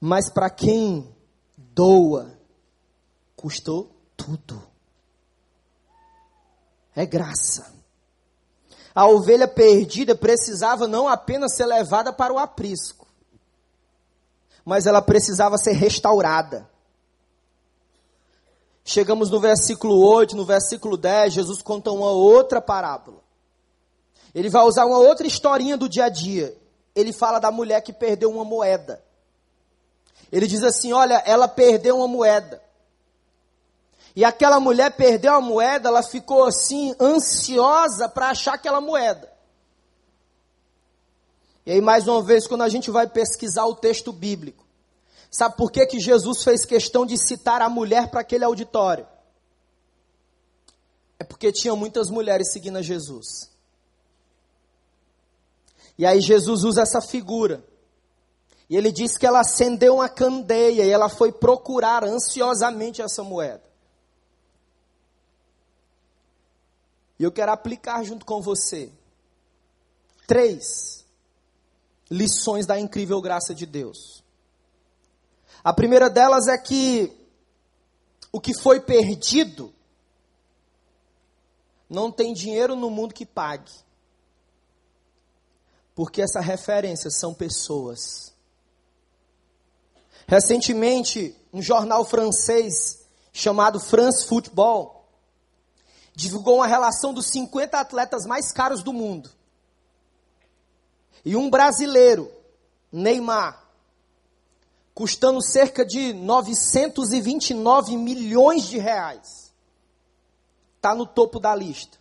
Mas 0.00 0.30
para 0.30 0.48
quem 0.48 1.14
doa, 1.56 2.38
custou 3.34 3.94
tudo. 4.16 4.62
É 6.94 7.04
graça. 7.04 7.75
A 8.96 9.06
ovelha 9.06 9.46
perdida 9.46 10.14
precisava 10.14 10.88
não 10.88 11.06
apenas 11.06 11.54
ser 11.54 11.66
levada 11.66 12.14
para 12.14 12.32
o 12.32 12.38
aprisco, 12.38 13.06
mas 14.64 14.86
ela 14.86 15.02
precisava 15.02 15.58
ser 15.58 15.72
restaurada. 15.72 16.66
Chegamos 18.82 19.28
no 19.28 19.38
versículo 19.38 19.98
8, 19.98 20.34
no 20.34 20.46
versículo 20.46 20.96
10, 20.96 21.34
Jesus 21.34 21.60
conta 21.60 21.90
uma 21.90 22.10
outra 22.10 22.58
parábola. 22.58 23.18
Ele 24.34 24.48
vai 24.48 24.62
usar 24.62 24.86
uma 24.86 24.98
outra 24.98 25.26
historinha 25.26 25.76
do 25.76 25.90
dia 25.90 26.06
a 26.06 26.08
dia. 26.08 26.56
Ele 26.94 27.12
fala 27.12 27.38
da 27.38 27.50
mulher 27.50 27.82
que 27.82 27.92
perdeu 27.92 28.30
uma 28.30 28.46
moeda. 28.46 29.04
Ele 30.32 30.46
diz 30.46 30.62
assim: 30.62 30.94
Olha, 30.94 31.22
ela 31.26 31.46
perdeu 31.46 31.98
uma 31.98 32.08
moeda. 32.08 32.62
E 34.16 34.24
aquela 34.24 34.58
mulher 34.58 34.96
perdeu 34.96 35.34
a 35.34 35.42
moeda, 35.42 35.90
ela 35.90 36.02
ficou 36.02 36.44
assim, 36.44 36.96
ansiosa 36.98 38.08
para 38.08 38.30
achar 38.30 38.54
aquela 38.54 38.80
moeda. 38.80 39.30
E 41.66 41.72
aí, 41.72 41.82
mais 41.82 42.08
uma 42.08 42.22
vez, 42.22 42.46
quando 42.46 42.62
a 42.62 42.68
gente 42.70 42.90
vai 42.90 43.06
pesquisar 43.06 43.66
o 43.66 43.74
texto 43.74 44.14
bíblico, 44.14 44.64
sabe 45.30 45.56
por 45.56 45.70
que, 45.70 45.84
que 45.84 46.00
Jesus 46.00 46.42
fez 46.42 46.64
questão 46.64 47.04
de 47.04 47.18
citar 47.18 47.60
a 47.60 47.68
mulher 47.68 48.08
para 48.10 48.22
aquele 48.22 48.44
auditório? 48.44 49.06
É 51.18 51.24
porque 51.24 51.52
tinha 51.52 51.76
muitas 51.76 52.08
mulheres 52.08 52.50
seguindo 52.52 52.78
a 52.78 52.82
Jesus. 52.82 53.50
E 55.98 56.06
aí 56.06 56.22
Jesus 56.22 56.64
usa 56.64 56.80
essa 56.80 57.02
figura. 57.02 57.62
E 58.70 58.78
ele 58.78 58.90
diz 58.90 59.18
que 59.18 59.26
ela 59.26 59.40
acendeu 59.40 59.96
uma 59.96 60.08
candeia 60.08 60.84
e 60.84 60.90
ela 60.90 61.10
foi 61.10 61.32
procurar 61.32 62.02
ansiosamente 62.02 63.02
essa 63.02 63.22
moeda. 63.22 63.65
E 67.18 67.24
eu 67.24 67.32
quero 67.32 67.52
aplicar 67.52 68.02
junto 68.04 68.24
com 68.24 68.42
você 68.42 68.92
três 70.26 71.04
lições 72.10 72.66
da 72.66 72.78
incrível 72.78 73.20
graça 73.20 73.54
de 73.54 73.66
Deus. 73.66 74.22
A 75.64 75.72
primeira 75.72 76.08
delas 76.08 76.46
é 76.46 76.56
que 76.58 77.12
o 78.30 78.40
que 78.40 78.54
foi 78.54 78.80
perdido 78.80 79.72
não 81.88 82.10
tem 82.10 82.32
dinheiro 82.32 82.76
no 82.76 82.90
mundo 82.90 83.14
que 83.14 83.24
pague. 83.24 83.72
Porque 85.94 86.20
essa 86.20 86.40
referência 86.40 87.10
são 87.10 87.32
pessoas. 87.32 88.34
Recentemente, 90.26 91.34
um 91.52 91.62
jornal 91.62 92.04
francês 92.04 93.06
chamado 93.32 93.80
France 93.80 94.26
Football 94.26 94.95
divulgou 96.16 96.56
uma 96.56 96.66
relação 96.66 97.12
dos 97.12 97.26
50 97.26 97.78
atletas 97.78 98.24
mais 98.24 98.50
caros 98.50 98.82
do 98.82 98.90
mundo. 98.90 99.30
E 101.22 101.36
um 101.36 101.50
brasileiro, 101.50 102.32
Neymar, 102.90 103.62
custando 104.94 105.42
cerca 105.42 105.84
de 105.84 106.14
929 106.14 107.98
milhões 107.98 108.64
de 108.64 108.78
reais, 108.78 109.52
está 110.76 110.94
no 110.94 111.06
topo 111.06 111.38
da 111.38 111.54
lista. 111.54 111.98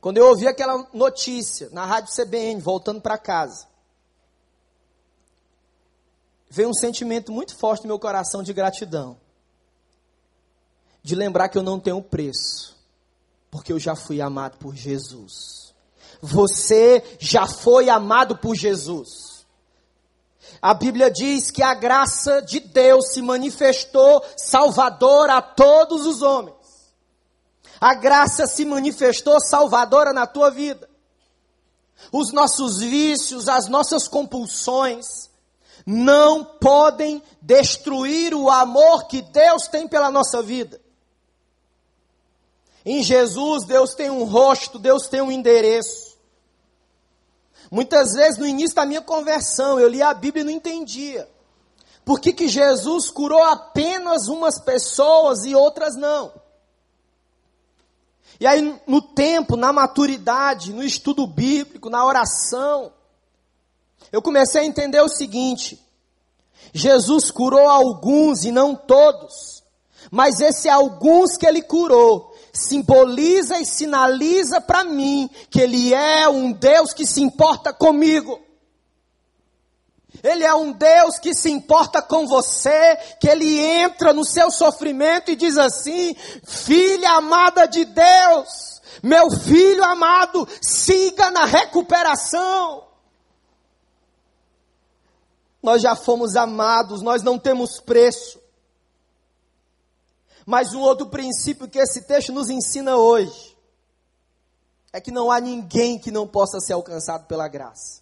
Quando 0.00 0.16
eu 0.16 0.26
ouvi 0.26 0.48
aquela 0.48 0.88
notícia 0.94 1.68
na 1.70 1.84
rádio 1.84 2.14
CBN, 2.14 2.62
voltando 2.62 3.02
para 3.02 3.18
casa, 3.18 3.68
veio 6.48 6.70
um 6.70 6.74
sentimento 6.74 7.30
muito 7.30 7.54
forte 7.54 7.82
no 7.82 7.88
meu 7.88 7.98
coração 7.98 8.42
de 8.42 8.54
gratidão 8.54 9.18
de 11.06 11.14
lembrar 11.14 11.48
que 11.48 11.56
eu 11.56 11.62
não 11.62 11.78
tenho 11.78 12.02
preço, 12.02 12.76
porque 13.48 13.72
eu 13.72 13.78
já 13.78 13.94
fui 13.94 14.20
amado 14.20 14.58
por 14.58 14.74
Jesus. 14.74 15.72
Você 16.20 17.00
já 17.20 17.46
foi 17.46 17.88
amado 17.88 18.36
por 18.36 18.56
Jesus. 18.56 19.46
A 20.60 20.74
Bíblia 20.74 21.08
diz 21.08 21.48
que 21.52 21.62
a 21.62 21.74
graça 21.74 22.42
de 22.42 22.58
Deus 22.58 23.12
se 23.12 23.22
manifestou 23.22 24.20
salvadora 24.36 25.36
a 25.36 25.42
todos 25.42 26.06
os 26.06 26.22
homens. 26.22 26.56
A 27.80 27.94
graça 27.94 28.44
se 28.48 28.64
manifestou 28.64 29.38
salvadora 29.38 30.12
na 30.12 30.26
tua 30.26 30.50
vida. 30.50 30.90
Os 32.10 32.32
nossos 32.32 32.78
vícios, 32.78 33.48
as 33.48 33.68
nossas 33.68 34.08
compulsões, 34.08 35.30
não 35.86 36.44
podem 36.44 37.22
destruir 37.40 38.34
o 38.34 38.50
amor 38.50 39.06
que 39.06 39.22
Deus 39.22 39.68
tem 39.68 39.86
pela 39.86 40.10
nossa 40.10 40.42
vida. 40.42 40.84
Em 42.88 43.02
Jesus, 43.02 43.64
Deus 43.64 43.94
tem 43.94 44.08
um 44.10 44.22
rosto, 44.22 44.78
Deus 44.78 45.08
tem 45.08 45.20
um 45.20 45.32
endereço. 45.32 46.16
Muitas 47.68 48.12
vezes, 48.12 48.38
no 48.38 48.46
início 48.46 48.76
da 48.76 48.86
minha 48.86 49.02
conversão, 49.02 49.80
eu 49.80 49.88
li 49.88 50.00
a 50.00 50.14
Bíblia 50.14 50.42
e 50.42 50.44
não 50.44 50.52
entendia. 50.52 51.28
Por 52.04 52.20
que, 52.20 52.32
que 52.32 52.46
Jesus 52.46 53.10
curou 53.10 53.42
apenas 53.42 54.28
umas 54.28 54.60
pessoas 54.60 55.44
e 55.44 55.52
outras 55.52 55.96
não? 55.96 56.32
E 58.38 58.46
aí, 58.46 58.80
no 58.86 59.02
tempo, 59.02 59.56
na 59.56 59.72
maturidade, 59.72 60.72
no 60.72 60.84
estudo 60.84 61.26
bíblico, 61.26 61.90
na 61.90 62.06
oração, 62.06 62.92
eu 64.12 64.22
comecei 64.22 64.60
a 64.60 64.64
entender 64.64 65.00
o 65.00 65.08
seguinte: 65.08 65.84
Jesus 66.72 67.32
curou 67.32 67.68
alguns 67.68 68.44
e 68.44 68.52
não 68.52 68.76
todos, 68.76 69.64
mas 70.08 70.38
esse 70.38 70.68
alguns 70.68 71.36
que 71.36 71.44
ele 71.44 71.62
curou 71.62 72.35
simboliza 72.56 73.60
e 73.60 73.66
sinaliza 73.66 74.60
para 74.60 74.84
mim 74.84 75.30
que 75.50 75.60
Ele 75.60 75.92
é 75.94 76.28
um 76.28 76.52
Deus 76.52 76.92
que 76.92 77.06
se 77.06 77.22
importa 77.22 77.72
comigo. 77.72 78.40
Ele 80.22 80.44
é 80.44 80.54
um 80.54 80.72
Deus 80.72 81.18
que 81.18 81.34
se 81.34 81.50
importa 81.50 82.00
com 82.00 82.26
você, 82.26 82.96
que 83.20 83.28
Ele 83.28 83.60
entra 83.60 84.12
no 84.12 84.24
seu 84.24 84.50
sofrimento 84.50 85.30
e 85.30 85.36
diz 85.36 85.56
assim: 85.56 86.16
Filha 86.44 87.12
amada 87.12 87.66
de 87.66 87.84
Deus, 87.84 88.80
meu 89.02 89.30
filho 89.30 89.84
amado, 89.84 90.48
siga 90.60 91.30
na 91.30 91.44
recuperação. 91.44 92.84
Nós 95.62 95.82
já 95.82 95.96
fomos 95.96 96.36
amados, 96.36 97.02
nós 97.02 97.22
não 97.22 97.38
temos 97.38 97.80
preço. 97.80 98.45
Mas 100.46 100.72
um 100.72 100.80
outro 100.80 101.08
princípio 101.08 101.68
que 101.68 101.80
esse 101.80 102.02
texto 102.02 102.32
nos 102.32 102.48
ensina 102.48 102.96
hoje 102.96 103.58
é 104.92 105.00
que 105.00 105.10
não 105.10 105.28
há 105.28 105.40
ninguém 105.40 105.98
que 105.98 106.12
não 106.12 106.26
possa 106.26 106.60
ser 106.60 106.72
alcançado 106.72 107.26
pela 107.26 107.48
graça. 107.48 108.00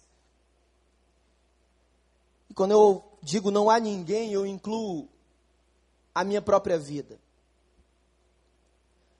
E 2.47 2.53
quando 2.53 2.71
eu 2.71 3.03
digo 3.19 3.49
não 3.49 3.67
há 3.67 3.79
ninguém, 3.79 4.31
eu 4.31 4.45
incluo 4.45 5.09
a 6.13 6.23
minha 6.23 6.41
própria 6.41 6.77
vida. 6.77 7.19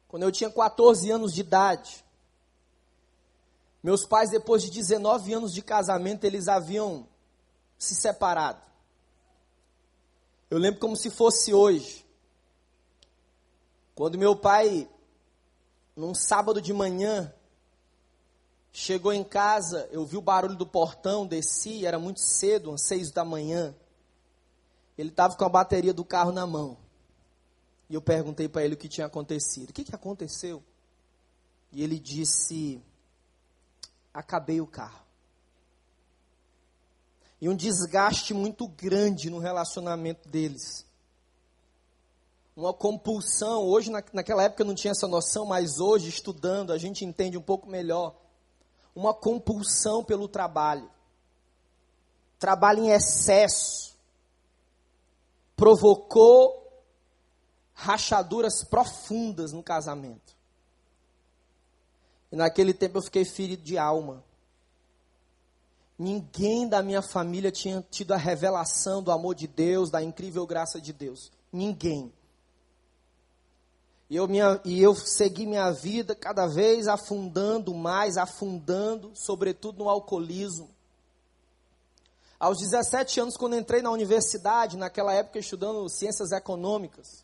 Quando 0.07 0.21
eu 0.21 0.31
tinha 0.31 0.51
14 0.51 1.09
anos 1.09 1.33
de 1.33 1.41
idade, 1.41 2.05
meus 3.81 4.05
pais, 4.05 4.29
depois 4.29 4.61
de 4.61 4.69
19 4.69 5.33
anos 5.33 5.51
de 5.51 5.63
casamento, 5.63 6.25
eles 6.25 6.47
haviam 6.47 7.07
se 7.77 7.95
separado. 7.95 8.61
Eu 10.49 10.59
lembro 10.59 10.79
como 10.79 10.95
se 10.95 11.09
fosse 11.09 11.53
hoje. 11.53 12.04
Quando 13.95 14.17
meu 14.17 14.35
pai, 14.35 14.89
num 15.95 16.13
sábado 16.13 16.61
de 16.61 16.73
manhã, 16.73 17.33
chegou 18.73 19.13
em 19.13 19.23
casa, 19.23 19.87
eu 19.89 20.05
vi 20.05 20.17
o 20.17 20.21
barulho 20.21 20.57
do 20.57 20.67
portão, 20.67 21.25
desci, 21.25 21.85
era 21.85 21.97
muito 21.97 22.19
cedo, 22.19 22.73
às 22.73 22.81
seis 22.81 23.09
da 23.09 23.23
manhã. 23.23 23.73
Ele 24.97 25.09
estava 25.09 25.37
com 25.37 25.45
a 25.45 25.49
bateria 25.49 25.93
do 25.93 26.03
carro 26.03 26.33
na 26.33 26.45
mão. 26.45 26.77
E 27.89 27.93
eu 27.93 28.01
perguntei 28.01 28.49
para 28.49 28.65
ele 28.65 28.75
o 28.75 28.77
que 28.77 28.89
tinha 28.89 29.07
acontecido. 29.07 29.69
O 29.69 29.73
que, 29.73 29.85
que 29.85 29.95
aconteceu? 29.95 30.61
E 31.71 31.81
ele 31.81 31.97
disse: 31.97 32.81
Acabei 34.13 34.59
o 34.59 34.67
carro. 34.67 35.05
E 37.39 37.47
um 37.47 37.55
desgaste 37.55 38.33
muito 38.33 38.67
grande 38.67 39.29
no 39.29 39.39
relacionamento 39.39 40.27
deles. 40.27 40.85
Uma 42.55 42.73
compulsão. 42.73 43.63
Hoje, 43.63 43.91
na, 43.91 44.03
naquela 44.13 44.43
época, 44.43 44.63
não 44.63 44.73
tinha 44.73 44.91
essa 44.91 45.07
noção, 45.07 45.45
mas 45.45 45.79
hoje, 45.79 46.09
estudando, 46.09 46.71
a 46.71 46.77
gente 46.77 47.03
entende 47.03 47.37
um 47.37 47.41
pouco 47.41 47.69
melhor. 47.69 48.15
Uma 48.95 49.13
compulsão 49.13 50.03
pelo 50.03 50.27
trabalho. 50.27 50.89
Trabalho 52.39 52.83
em 52.83 52.91
excesso. 52.91 53.95
Provocou 55.55 56.65
rachaduras 57.73 58.63
profundas 58.63 59.51
no 59.51 59.61
casamento. 59.61 60.33
E 62.31 62.35
naquele 62.35 62.73
tempo 62.73 62.97
eu 62.97 63.01
fiquei 63.01 63.25
ferido 63.25 63.63
de 63.63 63.77
alma. 63.77 64.23
Ninguém 65.97 66.67
da 66.67 66.81
minha 66.81 67.01
família 67.01 67.51
tinha 67.51 67.85
tido 67.89 68.13
a 68.13 68.17
revelação 68.17 69.01
do 69.01 69.11
amor 69.11 69.35
de 69.35 69.47
Deus, 69.47 69.89
da 69.89 70.01
incrível 70.03 70.45
graça 70.45 70.79
de 70.79 70.91
Deus. 70.91 71.31
Ninguém. 71.51 72.11
E 74.09 74.15
eu, 74.15 74.27
minha, 74.27 74.61
e 74.63 74.81
eu 74.81 74.95
segui 74.95 75.47
minha 75.47 75.71
vida 75.71 76.13
cada 76.13 76.45
vez 76.45 76.87
afundando 76.87 77.73
mais, 77.73 78.17
afundando, 78.17 79.11
sobretudo 79.15 79.83
no 79.83 79.89
alcoolismo. 79.89 80.69
Aos 82.39 82.59
17 82.59 83.19
anos, 83.19 83.37
quando 83.37 83.55
entrei 83.55 83.81
na 83.81 83.89
universidade, 83.89 84.77
naquela 84.77 85.13
época 85.13 85.39
estudando 85.39 85.89
ciências 85.89 86.31
econômicas, 86.31 87.23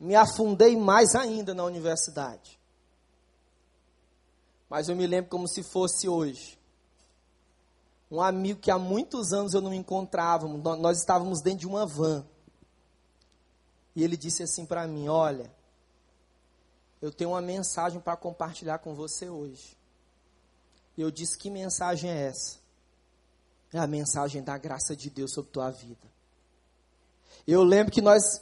me 0.00 0.16
afundei 0.16 0.76
mais 0.76 1.14
ainda 1.14 1.54
na 1.54 1.64
universidade. 1.64 2.58
Mas 4.68 4.88
eu 4.88 4.96
me 4.96 5.06
lembro 5.06 5.30
como 5.30 5.46
se 5.46 5.62
fosse 5.62 6.08
hoje. 6.08 6.58
Um 8.10 8.20
amigo 8.20 8.60
que 8.60 8.70
há 8.70 8.78
muitos 8.78 9.32
anos 9.32 9.54
eu 9.54 9.60
não 9.60 9.72
encontrava, 9.72 10.48
nós 10.48 10.98
estávamos 10.98 11.40
dentro 11.40 11.60
de 11.60 11.66
uma 11.66 11.86
van. 11.86 12.26
E 13.94 14.02
ele 14.02 14.16
disse 14.16 14.42
assim 14.42 14.66
para 14.66 14.86
mim: 14.86 15.08
Olha, 15.08 15.50
eu 17.00 17.12
tenho 17.12 17.30
uma 17.30 17.40
mensagem 17.40 18.00
para 18.00 18.16
compartilhar 18.16 18.78
com 18.78 18.94
você 18.94 19.28
hoje. 19.28 19.76
E 20.96 21.00
eu 21.00 21.10
disse: 21.10 21.38
Que 21.38 21.50
mensagem 21.50 22.10
é 22.10 22.26
essa? 22.26 22.58
É 23.72 23.78
a 23.78 23.86
mensagem 23.86 24.42
da 24.42 24.56
graça 24.56 24.94
de 24.96 25.10
Deus 25.10 25.32
sobre 25.32 25.50
tua 25.50 25.70
vida. 25.70 26.06
Eu 27.46 27.62
lembro 27.62 27.92
que 27.92 28.00
nós 28.00 28.40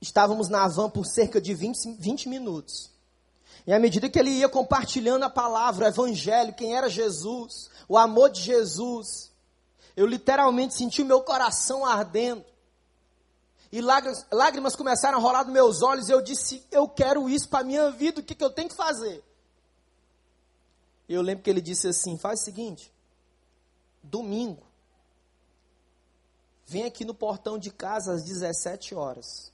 estávamos 0.00 0.48
na 0.48 0.68
van 0.68 0.90
por 0.90 1.06
cerca 1.06 1.40
de 1.40 1.54
20, 1.54 1.94
20 1.94 2.28
minutos. 2.28 2.90
E 3.66 3.72
à 3.72 3.78
medida 3.78 4.10
que 4.10 4.18
ele 4.18 4.30
ia 4.30 4.48
compartilhando 4.48 5.22
a 5.24 5.30
palavra, 5.30 5.86
o 5.86 5.88
evangelho, 5.88 6.54
quem 6.54 6.76
era 6.76 6.88
Jesus, 6.88 7.70
o 7.88 7.96
amor 7.96 8.30
de 8.30 8.40
Jesus, 8.40 9.30
eu 9.96 10.06
literalmente 10.06 10.74
senti 10.74 11.02
o 11.02 11.06
meu 11.06 11.22
coração 11.22 11.84
ardendo. 11.84 12.44
E 13.72 13.80
lágrimas, 13.80 14.26
lágrimas 14.30 14.76
começaram 14.76 15.16
a 15.16 15.20
rolar 15.20 15.44
dos 15.44 15.52
meus 15.52 15.80
olhos. 15.82 16.08
E 16.08 16.12
eu 16.12 16.20
disse: 16.20 16.62
Eu 16.70 16.86
quero 16.86 17.28
isso 17.28 17.48
para 17.48 17.60
a 17.60 17.64
minha 17.64 17.90
vida, 17.90 18.20
o 18.20 18.22
que, 18.22 18.34
que 18.34 18.44
eu 18.44 18.50
tenho 18.50 18.68
que 18.68 18.76
fazer? 18.76 19.24
Eu 21.08 21.22
lembro 21.22 21.42
que 21.42 21.48
ele 21.48 21.62
disse 21.62 21.88
assim: 21.88 22.18
Faz 22.18 22.40
o 22.40 22.44
seguinte, 22.44 22.92
domingo, 24.02 24.62
vem 26.66 26.84
aqui 26.84 27.02
no 27.02 27.14
portão 27.14 27.58
de 27.58 27.70
casa 27.70 28.12
às 28.12 28.22
17 28.22 28.94
horas. 28.94 29.50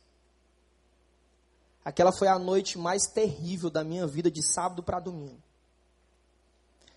Aquela 1.85 2.12
foi 2.12 2.26
a 2.26 2.38
noite 2.38 2.76
mais 2.76 3.04
terrível 3.07 3.70
da 3.70 3.85
minha 3.85 4.07
vida, 4.07 4.31
de 4.31 4.42
sábado 4.42 4.83
para 4.83 4.98
domingo. 4.98 5.40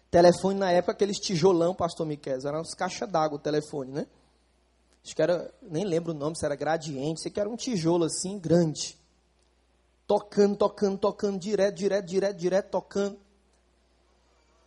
Telefone 0.10 0.60
na 0.60 0.72
época, 0.72 0.92
aqueles 0.92 1.18
tijolão, 1.18 1.74
pastor 1.74 2.06
Miquel, 2.06 2.40
eram 2.46 2.62
uns 2.62 2.74
caixa 2.74 3.08
d'água 3.08 3.38
o 3.38 3.42
telefone, 3.42 3.92
né? 3.92 4.08
Acho 5.04 5.16
que 5.16 5.22
era, 5.22 5.52
nem 5.62 5.84
lembro 5.84 6.12
o 6.12 6.16
nome, 6.16 6.38
se 6.38 6.46
era 6.46 6.56
gradiente, 6.56 7.22
sei 7.22 7.32
que 7.32 7.40
era 7.40 7.50
um 7.50 7.56
tijolo 7.56 8.06
assim, 8.06 8.38
grande. 8.38 8.98
Tocando, 10.06 10.56
tocando, 10.56 10.98
tocando, 10.98 11.40
direto, 11.40 11.76
direto, 11.76 12.06
direto, 12.06 12.38
direto, 12.38 12.70
tocando. 12.70 13.18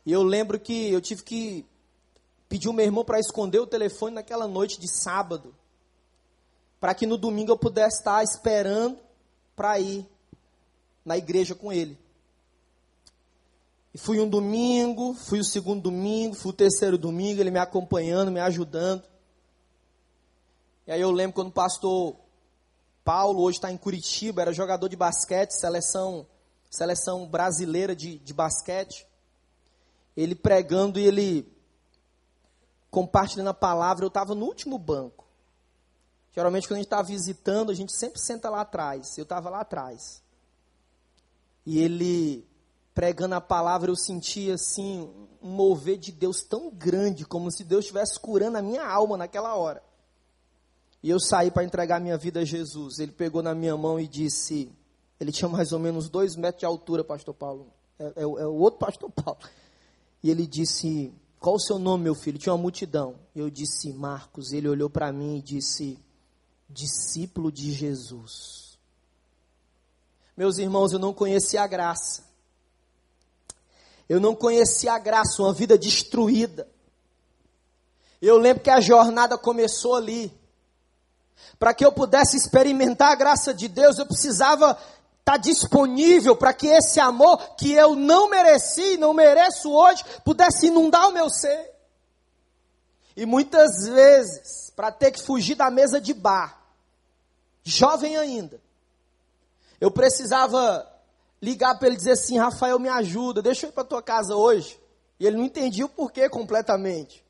E 0.04 0.12
eu 0.12 0.22
lembro 0.22 0.58
que 0.58 0.90
eu 0.90 1.00
tive 1.00 1.22
que 1.22 1.66
pedir 2.48 2.68
o 2.68 2.72
meu 2.72 2.84
irmão 2.84 3.04
para 3.04 3.20
esconder 3.20 3.58
o 3.58 3.66
telefone 3.66 4.16
naquela 4.16 4.48
noite 4.48 4.78
de 4.80 4.88
sábado. 4.88 5.54
Para 6.80 6.94
que 6.94 7.06
no 7.06 7.16
domingo 7.16 7.52
eu 7.52 7.58
pudesse 7.58 7.98
estar 7.98 8.22
esperando 8.22 8.98
para 9.54 9.78
ir 9.78 10.06
na 11.04 11.16
igreja 11.16 11.54
com 11.54 11.72
ele. 11.72 11.96
E 13.94 13.98
fui 13.98 14.18
um 14.18 14.28
domingo, 14.28 15.14
fui 15.14 15.38
o 15.38 15.44
segundo 15.44 15.82
domingo, 15.82 16.34
fui 16.34 16.50
o 16.50 16.54
terceiro 16.54 16.98
domingo, 16.98 17.40
ele 17.40 17.50
me 17.50 17.60
acompanhando, 17.60 18.30
me 18.30 18.40
ajudando. 18.40 19.04
E 20.86 20.92
aí 20.92 21.00
eu 21.00 21.10
lembro 21.10 21.34
quando 21.34 21.48
o 21.48 21.52
pastor 21.52 22.16
Paulo, 23.04 23.42
hoje 23.42 23.58
está 23.58 23.70
em 23.70 23.76
Curitiba, 23.76 24.42
era 24.42 24.52
jogador 24.52 24.88
de 24.88 24.96
basquete, 24.96 25.52
seleção, 25.52 26.26
seleção 26.70 27.26
brasileira 27.26 27.94
de, 27.94 28.18
de 28.18 28.32
basquete. 28.32 29.06
Ele 30.16 30.34
pregando 30.34 30.98
e 30.98 31.06
ele 31.06 31.52
compartilhando 32.90 33.48
a 33.48 33.54
palavra, 33.54 34.04
eu 34.04 34.08
estava 34.08 34.34
no 34.34 34.46
último 34.46 34.78
banco. 34.78 35.24
Geralmente 36.32 36.66
quando 36.66 36.78
a 36.78 36.80
gente 36.80 36.86
está 36.86 37.02
visitando, 37.02 37.70
a 37.70 37.74
gente 37.74 37.92
sempre 37.92 38.20
senta 38.20 38.48
lá 38.48 38.60
atrás. 38.60 39.18
Eu 39.18 39.24
estava 39.24 39.50
lá 39.50 39.60
atrás. 39.60 40.22
E 41.66 41.78
ele 41.78 42.46
pregando 42.94 43.34
a 43.34 43.40
palavra, 43.40 43.90
eu 43.90 43.96
sentia 43.96 44.54
assim 44.54 45.10
um 45.42 45.50
mover 45.50 45.98
de 45.98 46.12
Deus 46.12 46.42
tão 46.42 46.70
grande, 46.70 47.24
como 47.24 47.50
se 47.50 47.64
Deus 47.64 47.84
estivesse 47.84 48.18
curando 48.18 48.58
a 48.58 48.62
minha 48.62 48.86
alma 48.86 49.16
naquela 49.16 49.54
hora. 49.56 49.82
E 51.04 51.10
eu 51.10 51.20
saí 51.20 51.50
para 51.50 51.62
entregar 51.62 52.00
minha 52.00 52.16
vida 52.16 52.40
a 52.40 52.44
Jesus. 52.46 52.98
Ele 52.98 53.12
pegou 53.12 53.42
na 53.42 53.54
minha 53.54 53.76
mão 53.76 54.00
e 54.00 54.08
disse: 54.08 54.72
ele 55.20 55.30
tinha 55.30 55.50
mais 55.50 55.70
ou 55.70 55.78
menos 55.78 56.08
dois 56.08 56.34
metros 56.34 56.60
de 56.60 56.64
altura, 56.64 57.04
Pastor 57.04 57.34
Paulo. 57.34 57.70
É, 57.98 58.04
é, 58.04 58.22
é 58.22 58.26
o 58.26 58.54
outro 58.54 58.80
Pastor 58.80 59.10
Paulo. 59.10 59.38
E 60.22 60.30
ele 60.30 60.46
disse: 60.46 61.12
Qual 61.38 61.56
o 61.56 61.60
seu 61.60 61.78
nome, 61.78 62.04
meu 62.04 62.14
filho? 62.14 62.38
Tinha 62.38 62.54
uma 62.54 62.62
multidão. 62.62 63.16
Eu 63.36 63.50
disse: 63.50 63.92
Marcos. 63.92 64.50
Ele 64.50 64.66
olhou 64.66 64.88
para 64.88 65.12
mim 65.12 65.36
e 65.36 65.42
disse: 65.42 65.98
Discípulo 66.70 67.52
de 67.52 67.70
Jesus. 67.70 68.78
Meus 70.34 70.56
irmãos, 70.56 70.94
eu 70.94 70.98
não 70.98 71.12
conhecia 71.12 71.60
a 71.60 71.66
graça. 71.66 72.24
Eu 74.08 74.18
não 74.18 74.34
conhecia 74.34 74.94
a 74.94 74.98
graça, 74.98 75.42
uma 75.42 75.52
vida 75.52 75.76
destruída. 75.76 76.66
Eu 78.22 78.38
lembro 78.38 78.62
que 78.62 78.70
a 78.70 78.80
jornada 78.80 79.36
começou 79.36 79.94
ali. 79.94 80.32
Para 81.58 81.74
que 81.74 81.84
eu 81.84 81.92
pudesse 81.92 82.36
experimentar 82.36 83.12
a 83.12 83.16
graça 83.16 83.54
de 83.54 83.68
Deus, 83.68 83.98
eu 83.98 84.06
precisava 84.06 84.70
estar 84.70 85.32
tá 85.32 85.36
disponível 85.36 86.36
para 86.36 86.52
que 86.52 86.66
esse 86.66 87.00
amor 87.00 87.38
que 87.56 87.72
eu 87.72 87.94
não 87.94 88.28
mereci, 88.28 88.96
não 88.96 89.14
mereço 89.14 89.72
hoje, 89.72 90.04
pudesse 90.24 90.66
inundar 90.66 91.08
o 91.08 91.12
meu 91.12 91.30
ser. 91.30 91.72
E 93.16 93.24
muitas 93.24 93.86
vezes, 93.86 94.70
para 94.74 94.92
ter 94.92 95.12
que 95.12 95.22
fugir 95.22 95.54
da 95.54 95.70
mesa 95.70 96.00
de 96.00 96.12
bar, 96.12 96.60
jovem 97.62 98.16
ainda, 98.16 98.60
eu 99.80 99.90
precisava 99.90 100.86
ligar 101.40 101.78
para 101.78 101.88
ele 101.88 101.96
dizer 101.96 102.12
assim: 102.12 102.38
Rafael, 102.38 102.78
me 102.78 102.88
ajuda, 102.88 103.40
deixa 103.40 103.66
eu 103.66 103.70
ir 103.70 103.72
para 103.72 103.84
tua 103.84 104.02
casa 104.02 104.34
hoje. 104.36 104.78
E 105.18 105.26
ele 105.26 105.36
não 105.36 105.44
entendia 105.44 105.86
o 105.86 105.88
porquê 105.88 106.28
completamente. 106.28 107.23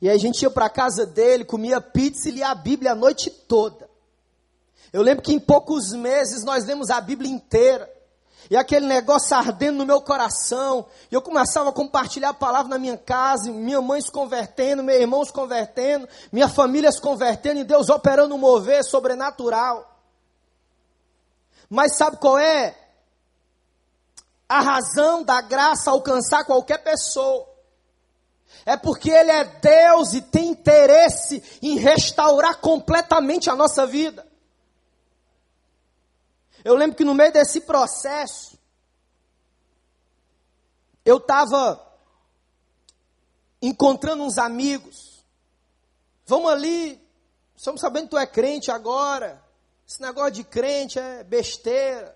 E 0.00 0.08
aí 0.08 0.16
a 0.16 0.18
gente 0.18 0.42
ia 0.42 0.50
para 0.50 0.66
a 0.66 0.70
casa 0.70 1.06
dele, 1.06 1.44
comia 1.44 1.80
pizza 1.80 2.28
e 2.28 2.32
lia 2.32 2.48
a 2.48 2.54
Bíblia 2.54 2.92
a 2.92 2.94
noite 2.94 3.30
toda. 3.30 3.88
Eu 4.92 5.02
lembro 5.02 5.22
que 5.22 5.32
em 5.32 5.38
poucos 5.38 5.92
meses 5.92 6.44
nós 6.44 6.64
lemos 6.64 6.90
a 6.90 7.00
Bíblia 7.00 7.30
inteira. 7.30 7.90
E 8.48 8.56
aquele 8.56 8.86
negócio 8.86 9.36
ardendo 9.36 9.78
no 9.78 9.86
meu 9.86 10.00
coração. 10.00 10.86
E 11.10 11.14
eu 11.14 11.20
começava 11.20 11.70
a 11.70 11.72
compartilhar 11.72 12.30
a 12.30 12.34
palavra 12.34 12.68
na 12.68 12.78
minha 12.78 12.96
casa, 12.96 13.50
minha 13.50 13.80
mãe 13.80 14.00
se 14.00 14.10
convertendo, 14.10 14.82
meus 14.82 15.00
irmãos 15.00 15.28
se 15.28 15.32
convertendo, 15.32 16.08
minha 16.30 16.48
família 16.48 16.92
se 16.92 17.00
convertendo, 17.00 17.60
e 17.60 17.64
Deus 17.64 17.88
operando 17.88 18.34
um 18.34 18.38
mover 18.38 18.84
sobrenatural. 18.84 20.00
Mas 21.68 21.96
sabe 21.96 22.18
qual 22.18 22.38
é 22.38 22.76
a 24.48 24.60
razão 24.60 25.24
da 25.24 25.40
graça 25.40 25.90
alcançar 25.90 26.44
qualquer 26.44 26.78
pessoa? 26.78 27.55
É 28.64 28.76
porque 28.76 29.10
Ele 29.10 29.30
é 29.30 29.44
Deus 29.44 30.14
e 30.14 30.20
tem 30.20 30.48
interesse 30.48 31.42
em 31.62 31.78
restaurar 31.78 32.60
completamente 32.60 33.48
a 33.48 33.56
nossa 33.56 33.86
vida. 33.86 34.26
Eu 36.64 36.74
lembro 36.74 36.96
que 36.96 37.04
no 37.04 37.14
meio 37.14 37.32
desse 37.32 37.60
processo, 37.60 38.58
eu 41.04 41.18
estava 41.18 41.80
encontrando 43.62 44.24
uns 44.24 44.38
amigos. 44.38 45.24
Vamos 46.26 46.50
ali, 46.50 47.00
estamos 47.54 47.80
sabendo 47.80 48.04
que 48.04 48.10
tu 48.10 48.18
é 48.18 48.26
crente 48.26 48.70
agora. 48.70 49.40
Esse 49.86 50.02
negócio 50.02 50.32
de 50.32 50.42
crente 50.42 50.98
é 50.98 51.22
besteira. 51.22 52.15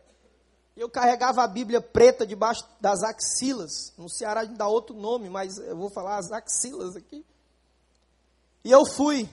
Eu 0.80 0.88
carregava 0.88 1.42
a 1.42 1.46
Bíblia 1.46 1.78
preta 1.78 2.26
debaixo 2.26 2.66
das 2.80 3.02
axilas. 3.02 3.92
No 3.98 4.08
Ceará 4.08 4.40
a 4.40 4.44
gente 4.46 4.56
dá 4.56 4.66
outro 4.66 4.96
nome, 4.96 5.28
mas 5.28 5.58
eu 5.58 5.76
vou 5.76 5.90
falar 5.90 6.16
as 6.16 6.32
axilas 6.32 6.96
aqui. 6.96 7.22
E 8.64 8.70
eu 8.70 8.86
fui 8.86 9.28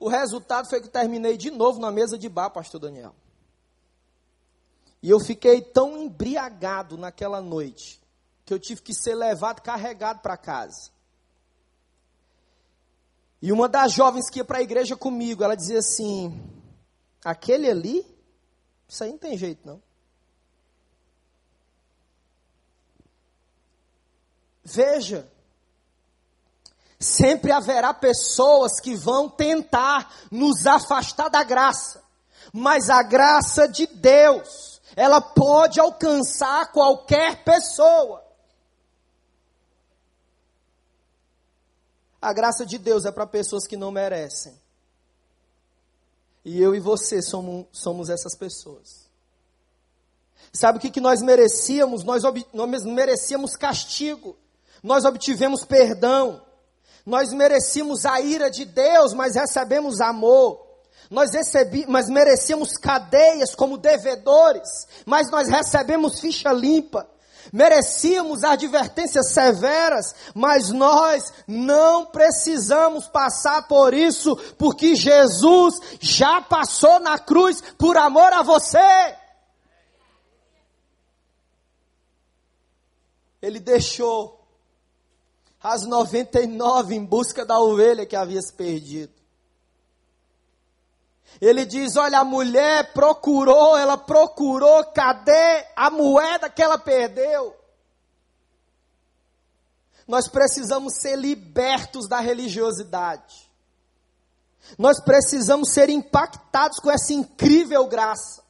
O 0.00 0.08
resultado 0.08 0.68
foi 0.68 0.80
que 0.80 0.88
eu 0.88 0.90
terminei 0.90 1.36
de 1.36 1.48
novo 1.48 1.78
na 1.78 1.92
mesa 1.92 2.18
de 2.18 2.28
bar, 2.28 2.50
pastor 2.50 2.80
Daniel. 2.80 3.14
E 5.00 5.08
eu 5.08 5.20
fiquei 5.20 5.62
tão 5.62 5.96
embriagado 5.96 6.98
naquela 6.98 7.40
noite 7.40 8.02
que 8.44 8.52
eu 8.52 8.58
tive 8.58 8.82
que 8.82 8.92
ser 8.92 9.14
levado 9.14 9.62
carregado 9.62 10.22
para 10.22 10.36
casa. 10.36 10.90
E 13.40 13.52
uma 13.52 13.68
das 13.68 13.92
jovens 13.92 14.28
que 14.28 14.40
ia 14.40 14.44
para 14.44 14.58
a 14.58 14.62
igreja 14.62 14.96
comigo, 14.96 15.44
ela 15.44 15.54
dizia 15.54 15.78
assim: 15.78 16.36
aquele 17.24 17.70
ali, 17.70 18.04
isso 18.88 19.04
aí 19.04 19.12
não 19.12 19.18
tem 19.18 19.38
jeito 19.38 19.64
não. 19.64 19.86
Veja, 24.68 25.30
sempre 26.98 27.52
haverá 27.52 27.94
pessoas 27.94 28.80
que 28.80 28.96
vão 28.96 29.28
tentar 29.28 30.12
nos 30.28 30.66
afastar 30.66 31.28
da 31.28 31.44
graça, 31.44 32.02
mas 32.52 32.90
a 32.90 33.00
graça 33.00 33.68
de 33.68 33.86
Deus, 33.86 34.80
ela 34.96 35.20
pode 35.20 35.78
alcançar 35.78 36.72
qualquer 36.72 37.44
pessoa. 37.44 38.24
A 42.20 42.32
graça 42.32 42.66
de 42.66 42.76
Deus 42.76 43.04
é 43.04 43.12
para 43.12 43.24
pessoas 43.24 43.68
que 43.68 43.76
não 43.76 43.92
merecem. 43.92 44.60
E 46.44 46.60
eu 46.60 46.74
e 46.74 46.80
você 46.80 47.22
somos, 47.22 47.66
somos 47.70 48.10
essas 48.10 48.34
pessoas. 48.34 49.06
Sabe 50.52 50.78
o 50.78 50.80
que, 50.80 50.90
que 50.90 51.00
nós 51.00 51.22
merecíamos? 51.22 52.02
Nós, 52.02 52.24
nós 52.52 52.84
merecíamos 52.84 53.54
castigo 53.54 54.36
nós 54.86 55.04
obtivemos 55.04 55.64
perdão, 55.64 56.40
nós 57.04 57.32
merecíamos 57.32 58.06
a 58.06 58.20
ira 58.20 58.48
de 58.48 58.64
Deus, 58.64 59.12
mas 59.12 59.34
recebemos 59.34 60.00
amor. 60.00 60.64
Nós, 61.10 61.32
recebi, 61.32 61.84
mas 61.88 62.08
merecíamos 62.08 62.76
cadeias 62.76 63.52
como 63.52 63.76
devedores, 63.76 64.86
mas 65.04 65.28
nós 65.28 65.48
recebemos 65.48 66.20
ficha 66.20 66.52
limpa. 66.52 67.08
Merecíamos 67.52 68.44
advertências 68.44 69.32
severas, 69.32 70.14
mas 70.32 70.70
nós 70.70 71.32
não 71.48 72.06
precisamos 72.06 73.08
passar 73.08 73.66
por 73.66 73.92
isso, 73.92 74.36
porque 74.56 74.94
Jesus 74.94 75.80
já 75.98 76.40
passou 76.40 77.00
na 77.00 77.18
cruz 77.18 77.60
por 77.76 77.96
amor 77.96 78.32
a 78.32 78.42
você. 78.44 78.78
Ele 83.42 83.58
deixou 83.58 84.35
as 85.66 85.84
99 85.84 86.94
em 86.94 87.04
busca 87.04 87.44
da 87.44 87.58
ovelha 87.58 88.06
que 88.06 88.14
havia 88.14 88.40
se 88.40 88.52
perdido. 88.52 89.12
Ele 91.40 91.66
diz: 91.66 91.96
Olha, 91.96 92.20
a 92.20 92.24
mulher 92.24 92.92
procurou, 92.92 93.76
ela 93.76 93.98
procurou, 93.98 94.84
cadê 94.92 95.66
a 95.74 95.90
moeda 95.90 96.48
que 96.48 96.62
ela 96.62 96.78
perdeu? 96.78 97.54
Nós 100.06 100.28
precisamos 100.28 100.94
ser 101.00 101.16
libertos 101.16 102.08
da 102.08 102.20
religiosidade. 102.20 103.50
Nós 104.78 105.02
precisamos 105.02 105.72
ser 105.72 105.88
impactados 105.88 106.78
com 106.78 106.90
essa 106.90 107.12
incrível 107.12 107.86
graça. 107.88 108.42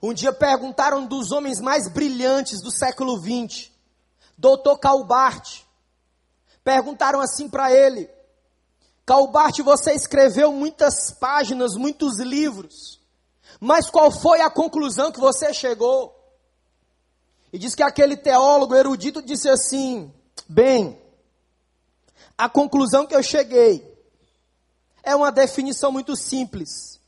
Um 0.00 0.14
dia 0.14 0.32
perguntaram 0.32 1.04
dos 1.04 1.32
homens 1.32 1.60
mais 1.60 1.88
brilhantes 1.88 2.62
do 2.62 2.70
século 2.70 3.18
XX 3.18 3.75
doutor 4.36 4.78
Calbart. 4.78 5.62
Perguntaram 6.62 7.20
assim 7.20 7.48
para 7.48 7.72
ele: 7.72 8.10
Calbart, 9.04 9.58
você 9.60 9.92
escreveu 9.92 10.52
muitas 10.52 11.12
páginas, 11.12 11.74
muitos 11.74 12.18
livros, 12.18 13.00
mas 13.60 13.88
qual 13.88 14.10
foi 14.10 14.40
a 14.40 14.50
conclusão 14.50 15.12
que 15.12 15.20
você 15.20 15.54
chegou? 15.54 16.14
E 17.52 17.58
diz 17.58 17.74
que 17.74 17.82
aquele 17.82 18.16
teólogo 18.16 18.74
erudito 18.74 19.22
disse 19.22 19.48
assim: 19.48 20.12
Bem, 20.48 21.00
a 22.36 22.48
conclusão 22.48 23.06
que 23.06 23.14
eu 23.14 23.22
cheguei 23.22 23.96
é 25.02 25.14
uma 25.14 25.30
definição 25.30 25.90
muito 25.92 26.16
simples. 26.16 27.00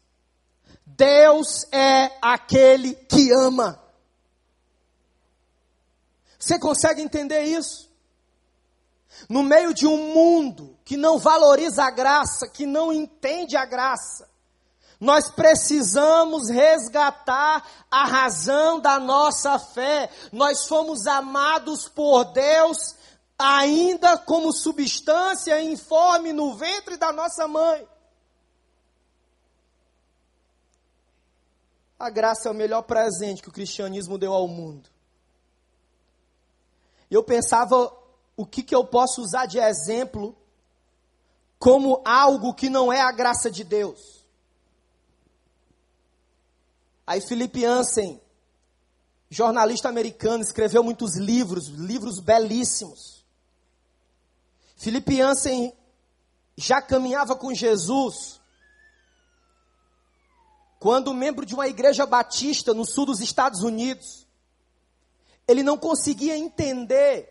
Deus 0.87 1.67
é 1.71 2.13
aquele 2.23 2.95
que 2.95 3.31
ama. 3.33 3.88
Você 6.39 6.59
consegue 6.59 7.03
entender 7.03 7.43
isso? 7.43 7.89
No 9.29 9.43
meio 9.43 9.75
de 9.75 9.87
um 9.87 10.13
mundo 10.13 10.79
que 10.85 10.97
não 10.97 11.19
valoriza 11.19 11.83
a 11.83 11.91
graça, 11.91 12.49
que 12.49 12.65
não 12.67 12.93
entende 12.93 13.57
a 13.57 13.65
graça, 13.65 14.29
nós 15.01 15.31
precisamos 15.31 16.49
resgatar 16.49 17.67
a 17.91 18.05
razão 18.05 18.81
da 18.81 18.99
nossa 18.99 19.59
fé. 19.59 20.11
Nós 20.33 20.67
fomos 20.67 21.07
amados 21.07 21.89
por 21.89 22.25
Deus 22.33 22.97
ainda 23.39 24.19
como 24.19 24.53
substância 24.53 25.61
informe 25.63 26.33
no 26.33 26.57
ventre 26.57 26.97
da 26.97 27.13
nossa 27.13 27.47
mãe. 27.47 27.87
A 31.99 32.11
graça 32.11 32.49
é 32.49 32.53
o 32.53 32.55
melhor 32.55 32.83
presente 32.83 33.43
que 33.43 33.49
o 33.49 33.53
cristianismo 33.53 34.19
deu 34.19 34.33
ao 34.33 34.49
mundo. 34.49 34.89
E 37.11 37.15
eu 37.15 37.23
pensava 37.23 37.93
o 38.37 38.47
que, 38.47 38.63
que 38.63 38.75
eu 38.75 38.85
posso 38.85 39.23
usar 39.23 39.47
de 39.47 39.59
exemplo 39.59 40.37
como 41.59 42.01
algo 42.05 42.55
que 42.55 42.69
não 42.71 42.93
é 42.93 43.01
a 43.01 43.11
graça 43.11 43.51
de 43.51 43.65
Deus. 43.65 44.25
Aí 47.07 47.21
Felipe 47.21 47.65
Ansem, 47.65 48.21
jornalista 49.31 49.89
americano, 49.89 50.43
escreveu 50.43 50.85
muitos 50.85 51.17
livros, 51.17 51.67
livros 51.69 52.21
belíssimos. 52.21 53.25
Felipe 54.77 55.21
Ansem 55.21 55.73
já 56.57 56.81
caminhava 56.81 57.35
com 57.35 57.53
Jesus 57.55 58.39
quando 60.79 61.13
membro 61.13 61.45
de 61.45 61.55
uma 61.55 61.67
igreja 61.67 62.07
batista 62.07 62.73
no 62.73 62.85
sul 62.85 63.07
dos 63.07 63.21
Estados 63.21 63.63
Unidos 63.63 64.28
ele 65.49 65.63
não 65.63 65.79
conseguia 65.79 66.37
entender 66.37 67.27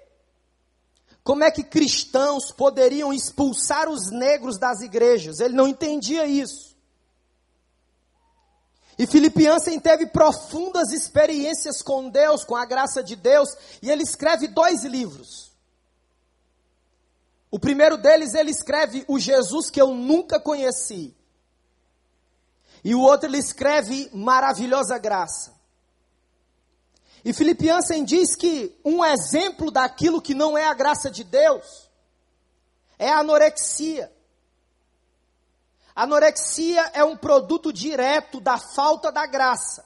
como 1.24 1.44
é 1.44 1.52
que 1.52 1.64
cristãos 1.64 2.52
poderiam 2.52 3.14
expulsar 3.14 3.88
os 3.88 4.10
negros 4.10 4.58
das 4.58 4.82
igrejas. 4.82 5.40
Ele 5.40 5.54
não 5.54 5.68
entendia 5.68 6.26
isso. 6.26 6.76
E 8.98 9.06
Filipe 9.06 9.46
Ansem 9.46 9.80
teve 9.80 10.08
profundas 10.08 10.92
experiências 10.92 11.84
com 11.84 12.10
Deus, 12.10 12.44
com 12.44 12.56
a 12.56 12.66
graça 12.66 13.04
de 13.04 13.16
Deus, 13.16 13.50
e 13.82 13.92
ele 13.92 14.02
escreve 14.02 14.48
dois 14.48 14.84
livros. 14.84 15.52
O 17.52 17.60
primeiro 17.60 17.98
deles 17.98 18.34
ele 18.34 18.50
escreve 18.50 19.06
O 19.08 19.20
Jesus 19.20 19.70
que 19.70 19.80
eu 19.80 19.94
nunca 19.94 20.40
conheci. 20.40 21.16
E 22.84 22.96
o 22.96 23.02
outro 23.02 23.30
ele 23.30 23.38
escreve 23.38 24.10
Maravilhosa 24.14 24.98
Graça. 24.98 25.57
E 27.28 27.34
Filipe 27.34 27.70
Ansem 27.70 28.06
diz 28.06 28.38
que 28.38 28.74
um 28.86 29.04
exemplo 29.04 29.70
daquilo 29.70 30.22
que 30.22 30.34
não 30.34 30.58
é 30.58 30.66
a 30.66 30.74
graça 30.74 31.12
de 31.12 31.26
Deus 31.26 31.90
é 32.98 33.10
a 33.10 33.18
anorexia. 33.18 34.10
A 35.94 36.04
anorexia 36.04 36.90
é 36.94 37.04
um 37.04 37.18
produto 37.18 37.74
direto 37.74 38.40
da 38.40 38.58
falta 38.58 39.12
da 39.12 39.26
graça. 39.26 39.84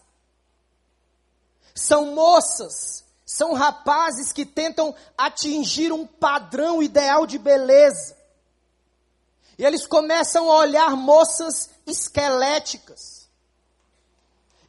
São 1.74 2.14
moças, 2.14 3.04
são 3.26 3.54
rapazes 3.54 4.32
que 4.32 4.46
tentam 4.46 4.94
atingir 5.18 5.92
um 5.92 6.06
padrão 6.06 6.84
ideal 6.84 7.26
de 7.26 7.40
beleza. 7.40 8.16
E 9.58 9.66
eles 9.66 9.88
começam 9.88 10.48
a 10.48 10.58
olhar 10.58 10.96
moças 10.96 11.72
esqueléticas 11.88 13.21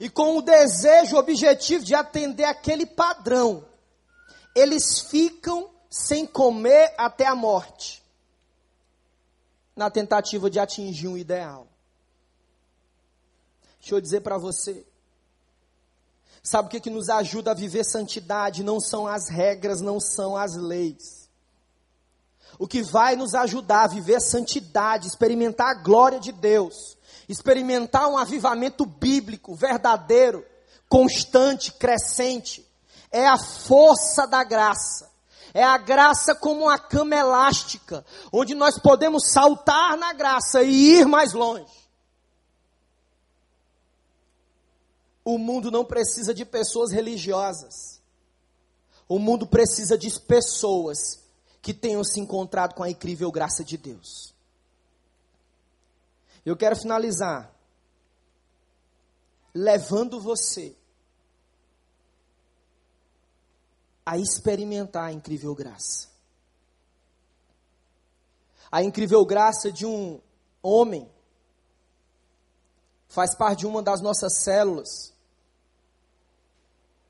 e 0.03 0.11
com 0.11 0.37
o 0.37 0.43
desejo, 0.43 1.17
objetivo 1.17 1.85
de 1.85 1.95
atender 1.95 2.43
aquele 2.43 2.85
padrão, 2.85 3.65
eles 4.53 4.99
ficam 4.99 5.71
sem 5.89 6.27
comer 6.27 6.93
até 6.99 7.25
a 7.25 7.37
morte, 7.37 8.03
na 9.77 9.89
tentativa 9.89 10.51
de 10.51 10.59
atingir 10.59 11.07
um 11.07 11.17
ideal. 11.17 11.69
Deixa 13.79 13.95
eu 13.95 14.01
dizer 14.01 14.23
para 14.23 14.37
você, 14.37 14.85
sabe 16.43 16.67
o 16.67 16.71
que, 16.73 16.81
que 16.81 16.91
nos 16.91 17.09
ajuda 17.09 17.53
a 17.53 17.55
viver 17.55 17.85
santidade? 17.85 18.65
Não 18.65 18.81
são 18.81 19.07
as 19.07 19.29
regras, 19.29 19.81
não 19.81 20.01
são 20.01 20.37
as 20.37 20.57
leis. 20.57 21.31
O 22.59 22.67
que 22.67 22.83
vai 22.83 23.15
nos 23.15 23.37
ajudar 23.37 23.85
a 23.85 23.87
viver 23.89 24.21
santidade, 24.21 25.07
experimentar 25.07 25.69
a 25.69 25.81
glória 25.81 26.19
de 26.19 26.33
Deus, 26.33 26.99
experimentar 27.33 28.09
um 28.09 28.19
avivamento 28.19 28.85
bíblico, 28.85 29.55
verdadeiro, 29.55 30.45
constante, 30.89 31.73
crescente, 31.73 32.67
é 33.11 33.27
a 33.27 33.39
força 33.39 34.27
da 34.27 34.45
graça, 34.45 35.11
É 35.55 35.63
a 35.63 35.77
graça 35.77 36.35
como 36.35 36.63
uma 36.63 36.79
cama 36.79 37.15
elástica, 37.15 38.05
onde 38.33 38.55
nós 38.55 38.79
podemos 38.79 39.31
saltar 39.31 39.99
na 39.99 40.15
graça 40.15 40.63
e 40.63 41.01
ir 41.01 41.07
mais 41.07 41.35
longe. 41.35 41.71
O 45.23 45.37
mundo 45.37 45.71
não 45.71 45.85
precisa 45.85 46.33
de 46.33 46.47
pessoas 46.47 46.91
religiosas. 46.91 48.01
O 49.07 49.19
mundo 49.19 49.47
precisa 49.47 49.99
de 49.99 50.11
pessoas 50.21 51.21
que 51.61 51.75
tenham 51.75 52.03
se 52.03 52.19
encontrado 52.19 52.75
com 52.75 52.83
a 52.83 52.91
incrível 52.91 53.31
graça 53.31 53.63
de 53.63 53.77
Deus. 53.77 54.32
Eu 56.45 56.57
quero 56.57 56.77
finalizar 56.77 57.53
levando 59.55 60.21
você 60.21 60.77
a 64.05 64.19
experimentar 64.19 65.05
a 65.05 65.13
incrível 65.13 65.55
graça. 65.55 66.09
A 68.71 68.83
incrível 68.83 69.25
graça 69.25 69.71
de 69.71 69.85
um 69.85 70.21
homem 70.63 71.11
faz 73.09 73.37
parte 73.37 73.61
de 73.61 73.67
uma 73.67 73.83
das 73.83 74.01
nossas 74.01 74.43
células. 74.43 75.13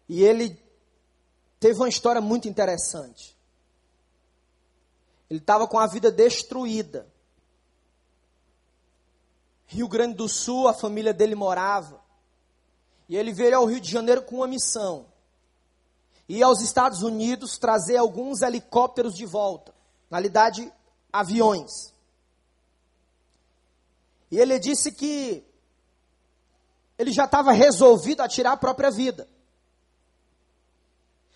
E 0.08 0.22
ele 0.22 0.60
teve 1.60 1.78
uma 1.78 1.88
história 1.88 2.20
muito 2.20 2.48
interessante. 2.48 3.38
Ele 5.30 5.38
estava 5.38 5.66
com 5.68 5.78
a 5.78 5.86
vida 5.86 6.10
destruída. 6.10 7.11
Rio 9.66 9.88
Grande 9.88 10.14
do 10.14 10.28
Sul, 10.28 10.68
a 10.68 10.74
família 10.74 11.14
dele 11.14 11.34
morava. 11.34 12.00
E 13.08 13.16
ele 13.16 13.32
veio 13.32 13.56
ao 13.56 13.66
Rio 13.66 13.80
de 13.80 13.90
Janeiro 13.90 14.22
com 14.22 14.36
uma 14.36 14.46
missão 14.46 15.06
ir 16.28 16.42
aos 16.42 16.62
Estados 16.62 17.02
Unidos 17.02 17.58
trazer 17.58 17.96
alguns 17.96 18.40
helicópteros 18.40 19.14
de 19.14 19.26
volta, 19.26 19.74
na 20.08 20.16
realidade, 20.16 20.72
aviões. 21.12 21.92
E 24.30 24.38
ele 24.38 24.58
disse 24.58 24.92
que 24.92 25.44
ele 26.98 27.12
já 27.12 27.26
estava 27.26 27.52
resolvido 27.52 28.22
a 28.22 28.28
tirar 28.28 28.52
a 28.52 28.56
própria 28.56 28.90
vida. 28.90 29.28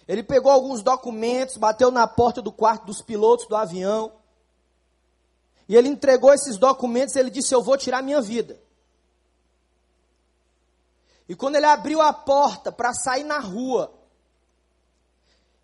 Ele 0.08 0.22
pegou 0.22 0.50
alguns 0.50 0.82
documentos, 0.82 1.56
bateu 1.56 1.90
na 1.90 2.06
porta 2.06 2.40
do 2.40 2.52
quarto 2.52 2.86
dos 2.86 3.02
pilotos 3.02 3.46
do 3.48 3.56
avião. 3.56 4.12
E 5.68 5.74
ele 5.74 5.88
entregou 5.88 6.32
esses 6.32 6.56
documentos 6.56 7.16
ele 7.16 7.30
disse: 7.30 7.54
Eu 7.54 7.62
vou 7.62 7.76
tirar 7.76 8.02
minha 8.02 8.20
vida. 8.20 8.60
E 11.28 11.34
quando 11.34 11.56
ele 11.56 11.66
abriu 11.66 12.00
a 12.00 12.12
porta 12.12 12.70
para 12.70 12.94
sair 12.94 13.24
na 13.24 13.40
rua, 13.40 13.92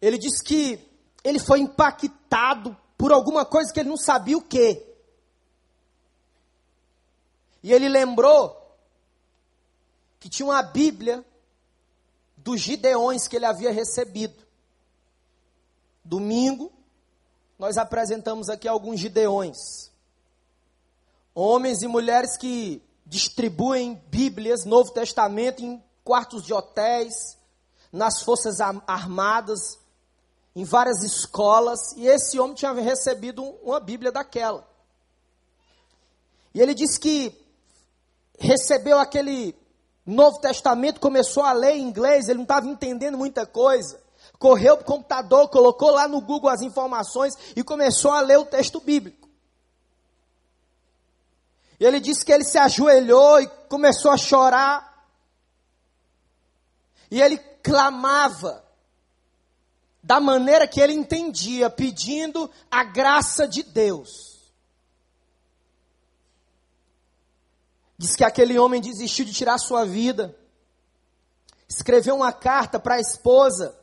ele 0.00 0.18
diz 0.18 0.42
que 0.42 0.84
ele 1.22 1.38
foi 1.38 1.60
impactado 1.60 2.76
por 2.98 3.12
alguma 3.12 3.44
coisa 3.44 3.72
que 3.72 3.78
ele 3.78 3.88
não 3.88 3.96
sabia 3.96 4.36
o 4.36 4.42
que. 4.42 4.84
E 7.62 7.72
ele 7.72 7.88
lembrou 7.88 8.76
que 10.18 10.28
tinha 10.28 10.46
uma 10.46 10.62
Bíblia 10.62 11.24
dos 12.36 12.60
Gideões 12.60 13.28
que 13.28 13.36
ele 13.36 13.46
havia 13.46 13.70
recebido. 13.70 14.44
Domingo, 16.04 16.72
nós 17.56 17.78
apresentamos 17.78 18.48
aqui 18.48 18.66
alguns 18.66 18.98
Gideões. 18.98 19.91
Homens 21.34 21.82
e 21.82 21.88
mulheres 21.88 22.36
que 22.36 22.82
distribuem 23.06 24.02
Bíblias, 24.08 24.64
Novo 24.64 24.90
Testamento, 24.92 25.62
em 25.62 25.82
quartos 26.04 26.42
de 26.42 26.52
hotéis, 26.52 27.36
nas 27.90 28.22
forças 28.22 28.60
armadas, 28.60 29.78
em 30.54 30.64
várias 30.64 31.02
escolas, 31.02 31.92
e 31.96 32.06
esse 32.06 32.38
homem 32.38 32.54
tinha 32.54 32.72
recebido 32.72 33.42
uma 33.62 33.80
Bíblia 33.80 34.12
daquela. 34.12 34.66
E 36.54 36.60
ele 36.60 36.74
disse 36.74 37.00
que 37.00 37.34
recebeu 38.38 38.98
aquele 38.98 39.54
Novo 40.04 40.40
Testamento, 40.40 41.00
começou 41.00 41.42
a 41.42 41.52
ler 41.52 41.76
em 41.76 41.82
inglês, 41.82 42.28
ele 42.28 42.38
não 42.38 42.42
estava 42.42 42.66
entendendo 42.66 43.16
muita 43.16 43.46
coisa. 43.46 44.00
Correu 44.38 44.76
para 44.76 44.82
o 44.82 44.86
computador, 44.86 45.48
colocou 45.48 45.90
lá 45.90 46.08
no 46.08 46.20
Google 46.20 46.50
as 46.50 46.60
informações 46.60 47.34
e 47.54 47.62
começou 47.62 48.10
a 48.10 48.20
ler 48.20 48.38
o 48.38 48.44
texto 48.44 48.80
bíblico. 48.80 49.28
E 51.82 51.84
ele 51.84 51.98
disse 51.98 52.24
que 52.24 52.30
ele 52.30 52.44
se 52.44 52.56
ajoelhou 52.56 53.40
e 53.40 53.48
começou 53.68 54.12
a 54.12 54.16
chorar. 54.16 55.04
E 57.10 57.20
ele 57.20 57.36
clamava 57.60 58.64
da 60.00 60.20
maneira 60.20 60.68
que 60.68 60.80
ele 60.80 60.92
entendia, 60.92 61.68
pedindo 61.68 62.48
a 62.70 62.84
graça 62.84 63.48
de 63.48 63.64
Deus. 63.64 64.52
Diz 67.98 68.14
que 68.14 68.22
aquele 68.22 68.56
homem 68.56 68.80
desistiu 68.80 69.24
de 69.24 69.32
tirar 69.32 69.58
sua 69.58 69.84
vida, 69.84 70.38
escreveu 71.68 72.14
uma 72.14 72.32
carta 72.32 72.78
para 72.78 72.94
a 72.94 73.00
esposa, 73.00 73.76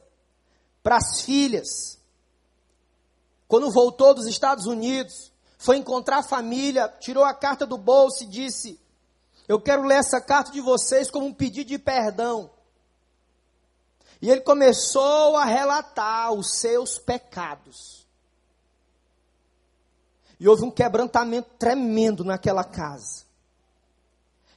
para 0.81 0.95
as 0.95 1.19
filhas. 1.23 1.99
Quando 3.45 3.69
voltou 3.69 4.13
dos 4.13 4.25
Estados 4.25 4.67
Unidos, 4.67 5.33
foi 5.59 5.75
encontrar 5.75 6.19
a 6.19 6.23
família, 6.23 6.87
tirou 7.01 7.25
a 7.25 7.33
carta 7.33 7.67
do 7.67 7.77
bolso 7.77 8.23
e 8.23 8.27
disse: 8.27 8.79
Eu 9.45 9.59
quero 9.59 9.83
ler 9.83 9.95
essa 9.95 10.21
carta 10.21 10.51
de 10.53 10.61
vocês 10.61 11.11
como 11.11 11.25
um 11.25 11.33
pedido 11.33 11.67
de 11.67 11.77
perdão. 11.77 12.49
E 14.21 14.29
ele 14.29 14.39
começou 14.39 15.35
a 15.35 15.43
relatar 15.43 16.31
os 16.31 16.59
seus 16.59 16.97
pecados. 16.97 18.07
E 20.39 20.47
houve 20.47 20.63
um 20.63 20.71
quebrantamento 20.71 21.49
tremendo 21.59 22.23
naquela 22.23 22.63
casa. 22.63 23.25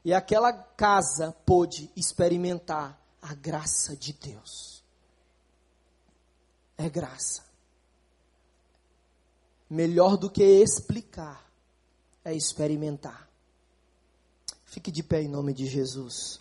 E 0.04 0.14
aquela 0.14 0.52
casa 0.52 1.34
pôde 1.44 1.90
experimentar 1.96 2.96
a 3.20 3.34
graça 3.34 3.96
de 3.96 4.12
Deus. 4.12 4.84
É 6.78 6.88
graça. 6.88 7.51
Melhor 9.72 10.18
do 10.18 10.28
que 10.28 10.42
explicar, 10.42 11.50
é 12.22 12.34
experimentar. 12.34 13.26
Fique 14.66 14.90
de 14.90 15.02
pé 15.02 15.22
em 15.22 15.28
nome 15.28 15.54
de 15.54 15.64
Jesus. 15.64 16.38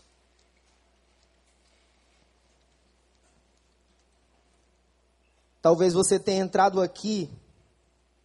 Talvez 5.61 5.93
você 5.93 6.19
tenha 6.19 6.43
entrado 6.43 6.81
aqui 6.81 7.31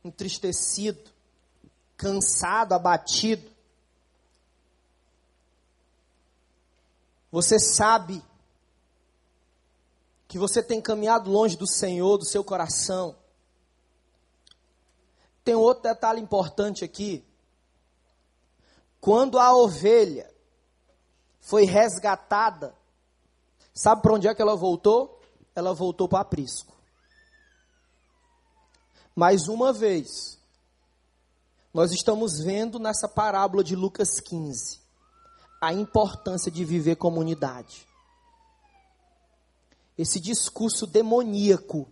entristecido, 0.05 1.09
cansado, 1.97 2.73
abatido. 2.73 3.49
Você 7.31 7.61
sabe 7.61 8.21
que 10.27 10.37
você 10.37 10.61
tem 10.61 10.81
caminhado 10.81 11.31
longe 11.31 11.57
do 11.57 11.65
Senhor, 11.69 12.19
do 12.19 12.25
seu 12.25 12.43
coração. 12.43 13.15
Tem 15.47 15.55
outro 15.55 15.85
detalhe 15.85 16.21
importante 16.21 16.85
aqui. 16.85 17.25
Quando 19.01 19.39
a 19.39 19.55
ovelha 19.55 20.29
foi 21.41 21.65
resgatada, 21.65 22.75
sabe 23.73 24.03
para 24.03 24.15
onde 24.15 24.27
é 24.27 24.35
que 24.35 24.43
ela 24.43 24.57
voltou? 24.57 25.21
Ela 25.55 25.73
voltou 25.73 26.09
para 26.09 26.23
aprisco. 26.23 26.75
Mais 29.15 29.47
uma 29.47 29.73
vez, 29.73 30.37
nós 31.73 31.93
estamos 31.93 32.41
vendo 32.41 32.81
nessa 32.81 33.09
parábola 33.09 33.63
de 33.63 33.77
Lucas 33.77 34.19
15 34.19 34.81
a 35.61 35.73
importância 35.73 36.51
de 36.51 36.65
viver 36.65 36.97
comunidade. 36.97 37.87
Esse 39.97 40.19
discurso 40.19 40.89
demoníaco 40.89 41.89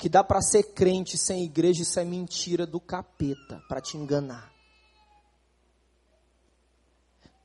que 0.00 0.08
dá 0.08 0.24
para 0.24 0.40
ser 0.40 0.62
crente 0.72 1.18
sem 1.18 1.44
igreja, 1.44 1.82
isso 1.82 2.00
é 2.00 2.04
mentira 2.06 2.66
do 2.66 2.80
capeta 2.80 3.62
para 3.68 3.82
te 3.82 3.98
enganar. 3.98 4.50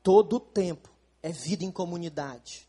Todo 0.02 0.40
tempo 0.40 0.88
é 1.22 1.30
vida 1.30 1.64
em 1.66 1.70
comunidade. 1.70 2.66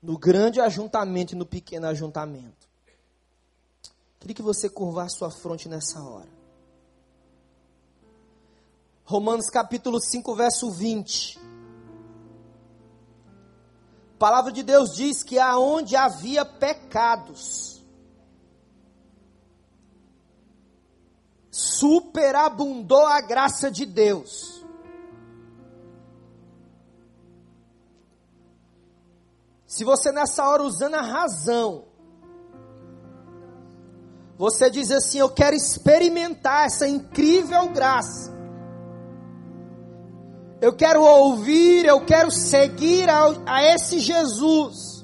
No 0.00 0.16
grande 0.16 0.60
ajuntamento 0.60 1.34
e 1.34 1.36
no 1.36 1.44
pequeno 1.44 1.88
ajuntamento. 1.88 2.68
Queria 4.20 4.36
que 4.36 4.42
você 4.42 4.70
curvar 4.70 5.10
sua 5.10 5.32
fronte 5.32 5.68
nessa 5.68 6.00
hora. 6.00 6.30
Romanos 9.04 9.50
capítulo 9.50 10.00
5, 10.00 10.36
verso 10.36 10.70
20. 10.70 11.40
A 14.14 14.18
palavra 14.18 14.52
de 14.52 14.62
Deus 14.62 14.94
diz 14.94 15.24
que 15.24 15.40
aonde 15.40 15.96
havia 15.96 16.44
pecados, 16.44 17.77
superabundou 21.58 23.04
a 23.06 23.20
graça 23.20 23.70
de 23.70 23.84
Deus. 23.84 24.64
Se 29.66 29.84
você 29.84 30.12
nessa 30.12 30.48
hora 30.48 30.62
usando 30.62 30.94
a 30.94 31.02
razão, 31.02 31.88
Você 34.38 34.70
diz 34.70 34.90
assim: 34.92 35.18
Eu 35.18 35.28
quero 35.28 35.56
experimentar 35.56 36.66
essa 36.66 36.86
incrível 36.86 37.68
graça. 37.70 38.32
Eu 40.60 40.72
quero 40.72 41.02
ouvir, 41.02 41.84
eu 41.84 42.04
quero 42.04 42.30
seguir 42.30 43.08
a, 43.08 43.34
a 43.46 43.64
esse 43.64 43.98
Jesus, 43.98 44.97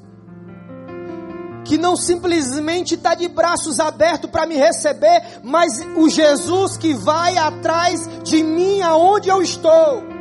que 1.64 1.78
não 1.78 1.96
simplesmente 1.96 2.94
está 2.94 3.14
de 3.14 3.26
braços 3.26 3.80
abertos 3.80 4.30
para 4.30 4.46
me 4.46 4.56
receber, 4.56 5.40
mas 5.42 5.84
o 5.96 6.08
Jesus 6.08 6.76
que 6.76 6.92
vai 6.94 7.36
atrás 7.36 8.08
de 8.22 8.42
mim 8.42 8.82
aonde 8.82 9.28
eu 9.28 9.40
estou. 9.40 10.14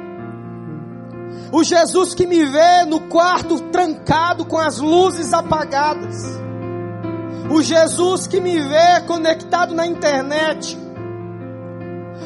O 1.52 1.64
Jesus 1.64 2.16
que 2.16 2.26
me 2.26 2.46
vê 2.46 2.84
no 2.86 3.02
quarto 3.02 3.60
trancado 3.70 4.44
com 4.46 4.58
as 4.58 4.80
luzes 4.80 5.34
apagadas. 5.34 6.18
O 7.52 7.62
Jesus 7.62 8.26
que 8.26 8.39
me 8.39 8.60
vê 8.60 9.02
conectado 9.06 9.76
na 9.76 9.86
internet. 9.86 10.76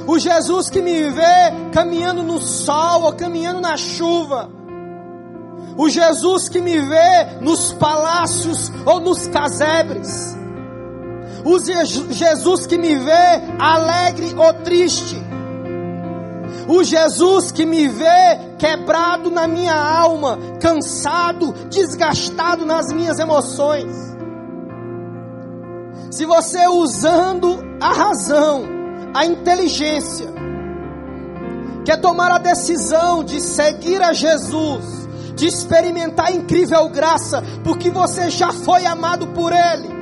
O 0.07 0.17
Jesus 0.17 0.69
que 0.69 0.81
me 0.81 1.09
vê 1.09 1.51
caminhando 1.73 2.23
no 2.23 2.39
sol 2.39 3.03
ou 3.03 3.13
caminhando 3.13 3.59
na 3.59 3.75
chuva. 3.75 4.56
O 5.77 5.87
Jesus 5.89 6.49
que 6.49 6.59
me 6.59 6.79
vê 6.79 7.39
nos 7.39 7.71
palácios 7.73 8.71
ou 8.85 8.99
nos 8.99 9.27
casebres. 9.27 10.35
O 11.45 11.59
Jesus 11.59 12.65
que 12.65 12.77
me 12.77 12.95
vê 12.97 13.41
alegre 13.59 14.33
ou 14.35 14.53
triste. 14.63 15.15
O 16.67 16.83
Jesus 16.83 17.51
que 17.51 17.65
me 17.65 17.87
vê 17.87 18.39
quebrado 18.57 19.29
na 19.29 19.47
minha 19.47 19.75
alma, 19.75 20.37
cansado, 20.59 21.53
desgastado 21.69 22.65
nas 22.65 22.91
minhas 22.91 23.19
emoções. 23.19 23.95
Se 26.11 26.25
você 26.25 26.67
usando 26.67 27.63
a 27.79 27.93
razão, 27.93 28.63
a 29.13 29.25
inteligência, 29.25 30.27
quer 31.85 32.01
tomar 32.01 32.31
a 32.31 32.37
decisão 32.37 33.23
de 33.23 33.39
seguir 33.39 34.01
a 34.01 34.11
Jesus, 34.11 35.06
de 35.37 35.47
experimentar 35.47 36.25
a 36.27 36.31
incrível 36.31 36.89
graça, 36.89 37.41
porque 37.63 37.89
você 37.89 38.29
já 38.29 38.51
foi 38.51 38.85
amado 38.85 39.27
por 39.27 39.53
Ele. 39.53 39.95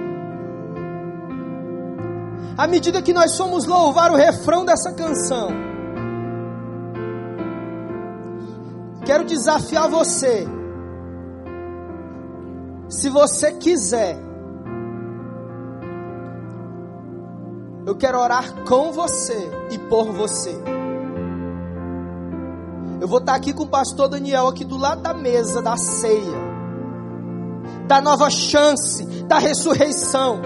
À 2.58 2.66
medida 2.66 3.02
que 3.02 3.14
nós 3.14 3.32
somos 3.32 3.66
louvar 3.66 4.12
o 4.12 4.16
refrão 4.16 4.66
dessa 4.66 4.94
canção, 4.94 5.50
quero 9.06 9.26
desafiar 9.26 9.90
você. 9.90 10.48
Se 12.88 13.10
você 13.10 13.52
quiser 13.52 14.26
Eu 17.86 17.96
quero 17.96 18.20
orar 18.20 18.52
com 18.64 18.92
você 18.92 19.48
e 19.70 19.78
por 19.78 20.12
você. 20.12 20.75
Eu 23.00 23.08
vou 23.08 23.20
estar 23.20 23.36
aqui 23.36 23.54
com 23.54 23.64
o 23.64 23.68
pastor 23.68 24.08
Daniel, 24.08 24.48
aqui 24.48 24.64
do 24.64 24.78
lado 24.78 25.02
da 25.02 25.14
mesa 25.14 25.62
da 25.62 25.76
ceia, 25.76 26.38
da 27.88 28.00
nova 28.00 28.30
chance, 28.30 29.06
da 29.24 29.38
ressurreição, 29.38 30.42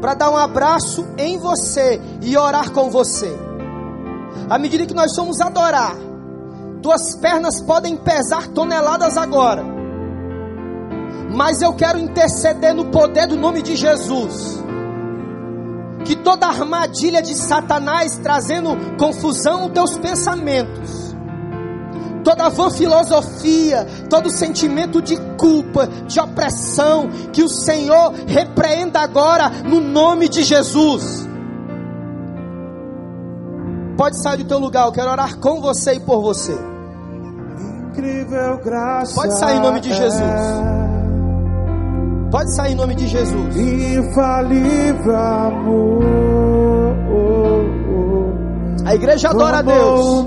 para 0.00 0.14
dar 0.14 0.30
um 0.30 0.36
abraço 0.36 1.06
em 1.16 1.38
você 1.38 2.00
e 2.22 2.36
orar 2.36 2.70
com 2.72 2.90
você. 2.90 3.34
À 4.50 4.58
medida 4.58 4.86
que 4.86 4.94
nós 4.94 5.14
somos 5.14 5.40
adorar, 5.40 5.96
tuas 6.82 7.16
pernas 7.16 7.60
podem 7.62 7.96
pesar 7.96 8.48
toneladas 8.48 9.16
agora, 9.16 9.64
mas 11.34 11.62
eu 11.62 11.72
quero 11.72 11.98
interceder 11.98 12.74
no 12.74 12.86
poder 12.86 13.26
do 13.26 13.36
nome 13.36 13.62
de 13.62 13.74
Jesus 13.74 14.67
que 16.04 16.16
toda 16.16 16.46
armadilha 16.46 17.22
de 17.22 17.34
Satanás 17.34 18.18
trazendo 18.22 18.76
confusão 18.96 19.62
nos 19.62 19.72
teus 19.72 19.98
pensamentos, 19.98 21.14
toda 22.24 22.48
vã 22.48 22.70
filosofia, 22.70 23.86
todo 24.08 24.30
sentimento 24.30 25.00
de 25.00 25.16
culpa, 25.36 25.86
de 26.06 26.20
opressão, 26.20 27.08
que 27.32 27.42
o 27.42 27.48
Senhor 27.48 28.12
repreenda 28.26 29.00
agora 29.00 29.48
no 29.64 29.80
nome 29.80 30.28
de 30.28 30.42
Jesus. 30.42 31.28
Pode 33.96 34.22
sair 34.22 34.38
do 34.38 34.44
teu 34.44 34.58
lugar, 34.58 34.86
eu 34.86 34.92
quero 34.92 35.10
orar 35.10 35.38
com 35.38 35.60
você 35.60 35.94
e 35.94 36.00
por 36.00 36.22
você. 36.22 36.56
Incrível 37.90 38.58
graça. 38.62 39.14
Pode 39.14 39.36
sair 39.38 39.56
em 39.56 39.60
nome 39.60 39.80
de 39.80 39.92
Jesus. 39.92 40.87
É 42.28 42.30
Pode 42.30 42.54
sair 42.54 42.72
em 42.72 42.76
nome 42.76 42.94
de 42.94 43.08
Jesus. 43.08 43.56
Infalível 43.56 45.16
amor. 45.16 46.04
A 48.84 48.94
igreja 48.94 49.30
adora 49.30 49.58
a 49.58 49.62
Deus. 49.62 50.26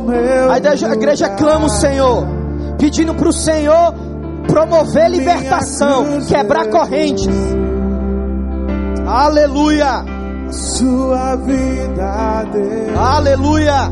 A 0.49 0.58
igreja, 0.58 0.88
a 0.88 0.93
igreja 0.93 1.30
clama 1.30 1.66
o 1.66 1.70
Senhor, 1.70 2.28
pedindo 2.78 3.14
para 3.14 3.30
o 3.30 3.34
Senhor 3.34 3.93
promover 4.47 5.10
libertação, 5.10 6.22
quebrar 6.28 6.68
correntes. 6.68 7.28
Aleluia. 9.06 10.04
Sua 10.49 11.36
vida. 11.38 12.43
Deus. 12.52 12.97
Aleluia. 12.97 13.91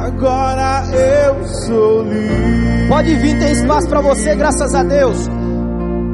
Agora 0.00 0.84
eu 0.92 1.44
sou 1.48 2.02
livre. 2.02 2.88
Pode 2.88 3.14
vir, 3.16 3.38
tem 3.38 3.52
espaço 3.52 3.88
para 3.88 4.00
você, 4.00 4.34
graças 4.36 4.74
a 4.74 4.82
Deus. 4.82 5.35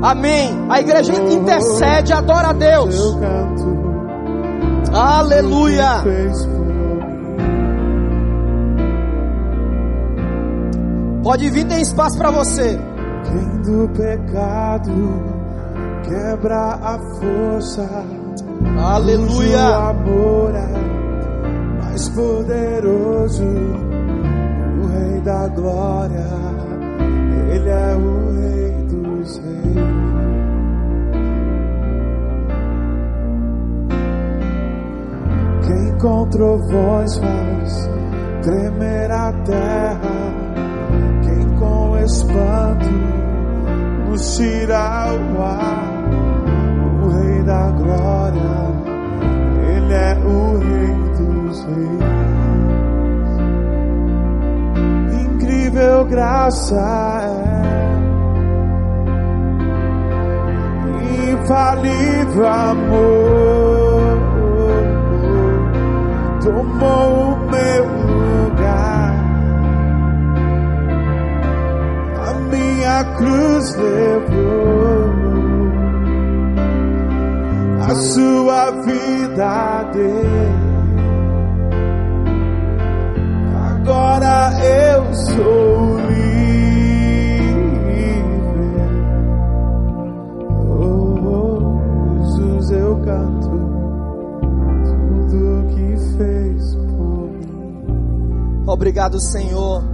Amém. 0.03 0.67
A 0.69 0.81
igreja 0.81 1.15
intercede, 1.15 2.13
adora 2.13 2.49
a 2.49 2.53
Deus. 2.53 3.17
Aleluia. 4.93 6.03
Pode 11.23 11.49
vir, 11.51 11.67
tem 11.67 11.81
espaço 11.81 12.19
para 12.19 12.33
você. 12.33 12.79
Quem 13.25 13.63
do 13.63 13.89
pecado 13.91 15.23
quebra 16.03 16.79
a 16.83 16.99
força. 16.99 17.89
Aleluia. 18.77 19.71
O 19.71 19.89
amor 19.91 20.53
é 20.57 21.81
mais 21.81 22.09
poderoso. 22.09 23.45
O 23.45 24.87
Rei 24.89 25.21
da 25.21 25.47
Glória, 25.49 26.27
Ele 27.53 27.69
é 27.69 27.95
o 27.95 28.41
Rei 28.41 28.72
dos 29.23 29.39
Reis. 29.39 30.13
com 36.01 36.29
trovões 36.31 37.17
faz 37.19 37.91
tremer 38.43 39.11
a 39.13 39.33
terra. 39.45 40.35
Quem 41.23 41.49
com 41.61 41.97
espanto 41.99 42.91
nos 44.09 44.37
tira 44.37 45.13
o 45.13 45.41
ar. 45.41 45.93
O 47.05 47.09
Rei 47.09 47.43
da 47.45 47.71
Glória, 47.71 48.67
Ele 49.77 49.95
é 49.95 50.17
o 50.27 50.59
Rei 50.59 50.95
dos 51.19 51.65
Reis. 51.67 52.03
Incrível 55.25 56.05
graça 56.07 56.75
é 57.49 57.52
infalível 61.43 62.47
amor 62.47 63.43
tomou 66.43 67.33
o 67.33 67.51
meu 67.51 67.85
lugar. 67.85 69.15
A 72.27 72.35
minha 72.51 73.05
cruz 73.17 73.77
levou 73.77 75.13
a 77.89 77.95
sua 77.95 78.71
vida 78.83 79.85
dele. 79.93 80.63
Agora 83.71 84.53
eu 84.65 85.15
sou 85.15 85.93
Obrigado, 98.73 99.21
Senhor, 99.21 99.85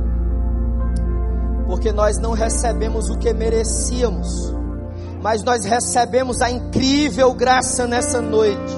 porque 1.66 1.90
nós 1.90 2.16
não 2.20 2.30
recebemos 2.30 3.10
o 3.10 3.18
que 3.18 3.34
merecíamos, 3.34 4.54
mas 5.20 5.42
nós 5.42 5.64
recebemos 5.64 6.40
a 6.40 6.48
incrível 6.48 7.34
graça 7.34 7.88
nessa 7.88 8.20
noite. 8.20 8.72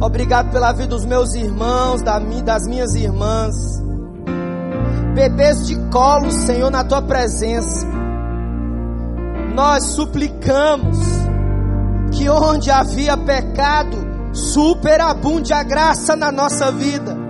Obrigado 0.00 0.50
pela 0.50 0.72
vida 0.72 0.88
dos 0.88 1.04
meus 1.04 1.32
irmãos, 1.32 2.02
das 2.02 2.66
minhas 2.66 2.96
irmãs, 2.96 3.54
bebês 5.14 5.64
de 5.64 5.76
colo, 5.88 6.32
Senhor, 6.32 6.68
na 6.68 6.82
tua 6.82 7.02
presença. 7.02 7.86
Nós 9.54 9.92
suplicamos 9.92 10.98
que 12.10 12.28
onde 12.28 12.68
havia 12.68 13.16
pecado, 13.16 13.96
superabunde 14.32 15.52
a 15.52 15.62
graça 15.62 16.16
na 16.16 16.32
nossa 16.32 16.72
vida. 16.72 17.21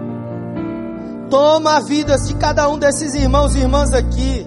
Toma 1.33 1.79
a 1.79 1.81
vida 1.81 2.19
de 2.19 2.35
cada 2.35 2.69
um 2.69 2.79
desses 2.79 3.15
irmãos 3.15 3.55
e 3.55 3.61
irmãs 3.61 3.95
aqui, 3.95 4.47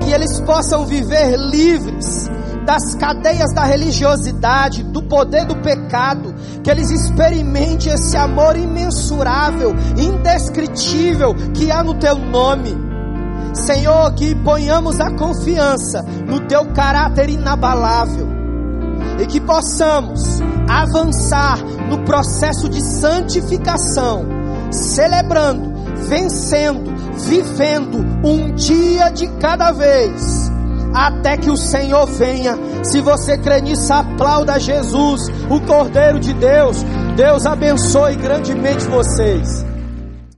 que 0.00 0.10
eles 0.10 0.40
possam 0.40 0.84
viver 0.84 1.36
livres 1.36 2.28
das 2.66 2.96
cadeias 2.96 3.54
da 3.54 3.62
religiosidade, 3.62 4.82
do 4.82 5.04
poder 5.04 5.46
do 5.46 5.54
pecado, 5.62 6.34
que 6.64 6.68
eles 6.68 6.90
experimentem 6.90 7.92
esse 7.92 8.16
amor 8.16 8.56
imensurável, 8.56 9.72
indescritível 9.96 11.32
que 11.54 11.70
há 11.70 11.84
no 11.84 11.94
teu 11.94 12.16
nome. 12.18 12.76
Senhor, 13.54 14.12
que 14.14 14.34
ponhamos 14.34 14.98
a 14.98 15.12
confiança 15.12 16.02
no 16.26 16.40
teu 16.48 16.72
caráter 16.72 17.30
inabalável. 17.30 18.26
E 19.20 19.26
que 19.26 19.40
possamos 19.40 20.40
avançar 20.68 21.56
no 21.88 21.98
processo 21.98 22.68
de 22.68 22.80
santificação, 22.80 24.26
celebrando, 24.72 25.67
vencendo, 26.08 26.90
vivendo 27.16 27.98
um 28.24 28.54
dia 28.54 29.10
de 29.10 29.28
cada 29.38 29.70
vez, 29.70 30.50
até 30.94 31.36
que 31.36 31.50
o 31.50 31.56
Senhor 31.56 32.06
venha. 32.06 32.58
Se 32.82 33.00
você 33.00 33.36
crê 33.36 33.60
nisso, 33.60 33.92
aplauda 33.92 34.58
Jesus, 34.58 35.28
o 35.50 35.60
Cordeiro 35.60 36.18
de 36.18 36.32
Deus. 36.32 36.82
Deus 37.16 37.46
abençoe 37.46 38.16
grandemente 38.16 38.86
vocês. 38.86 39.64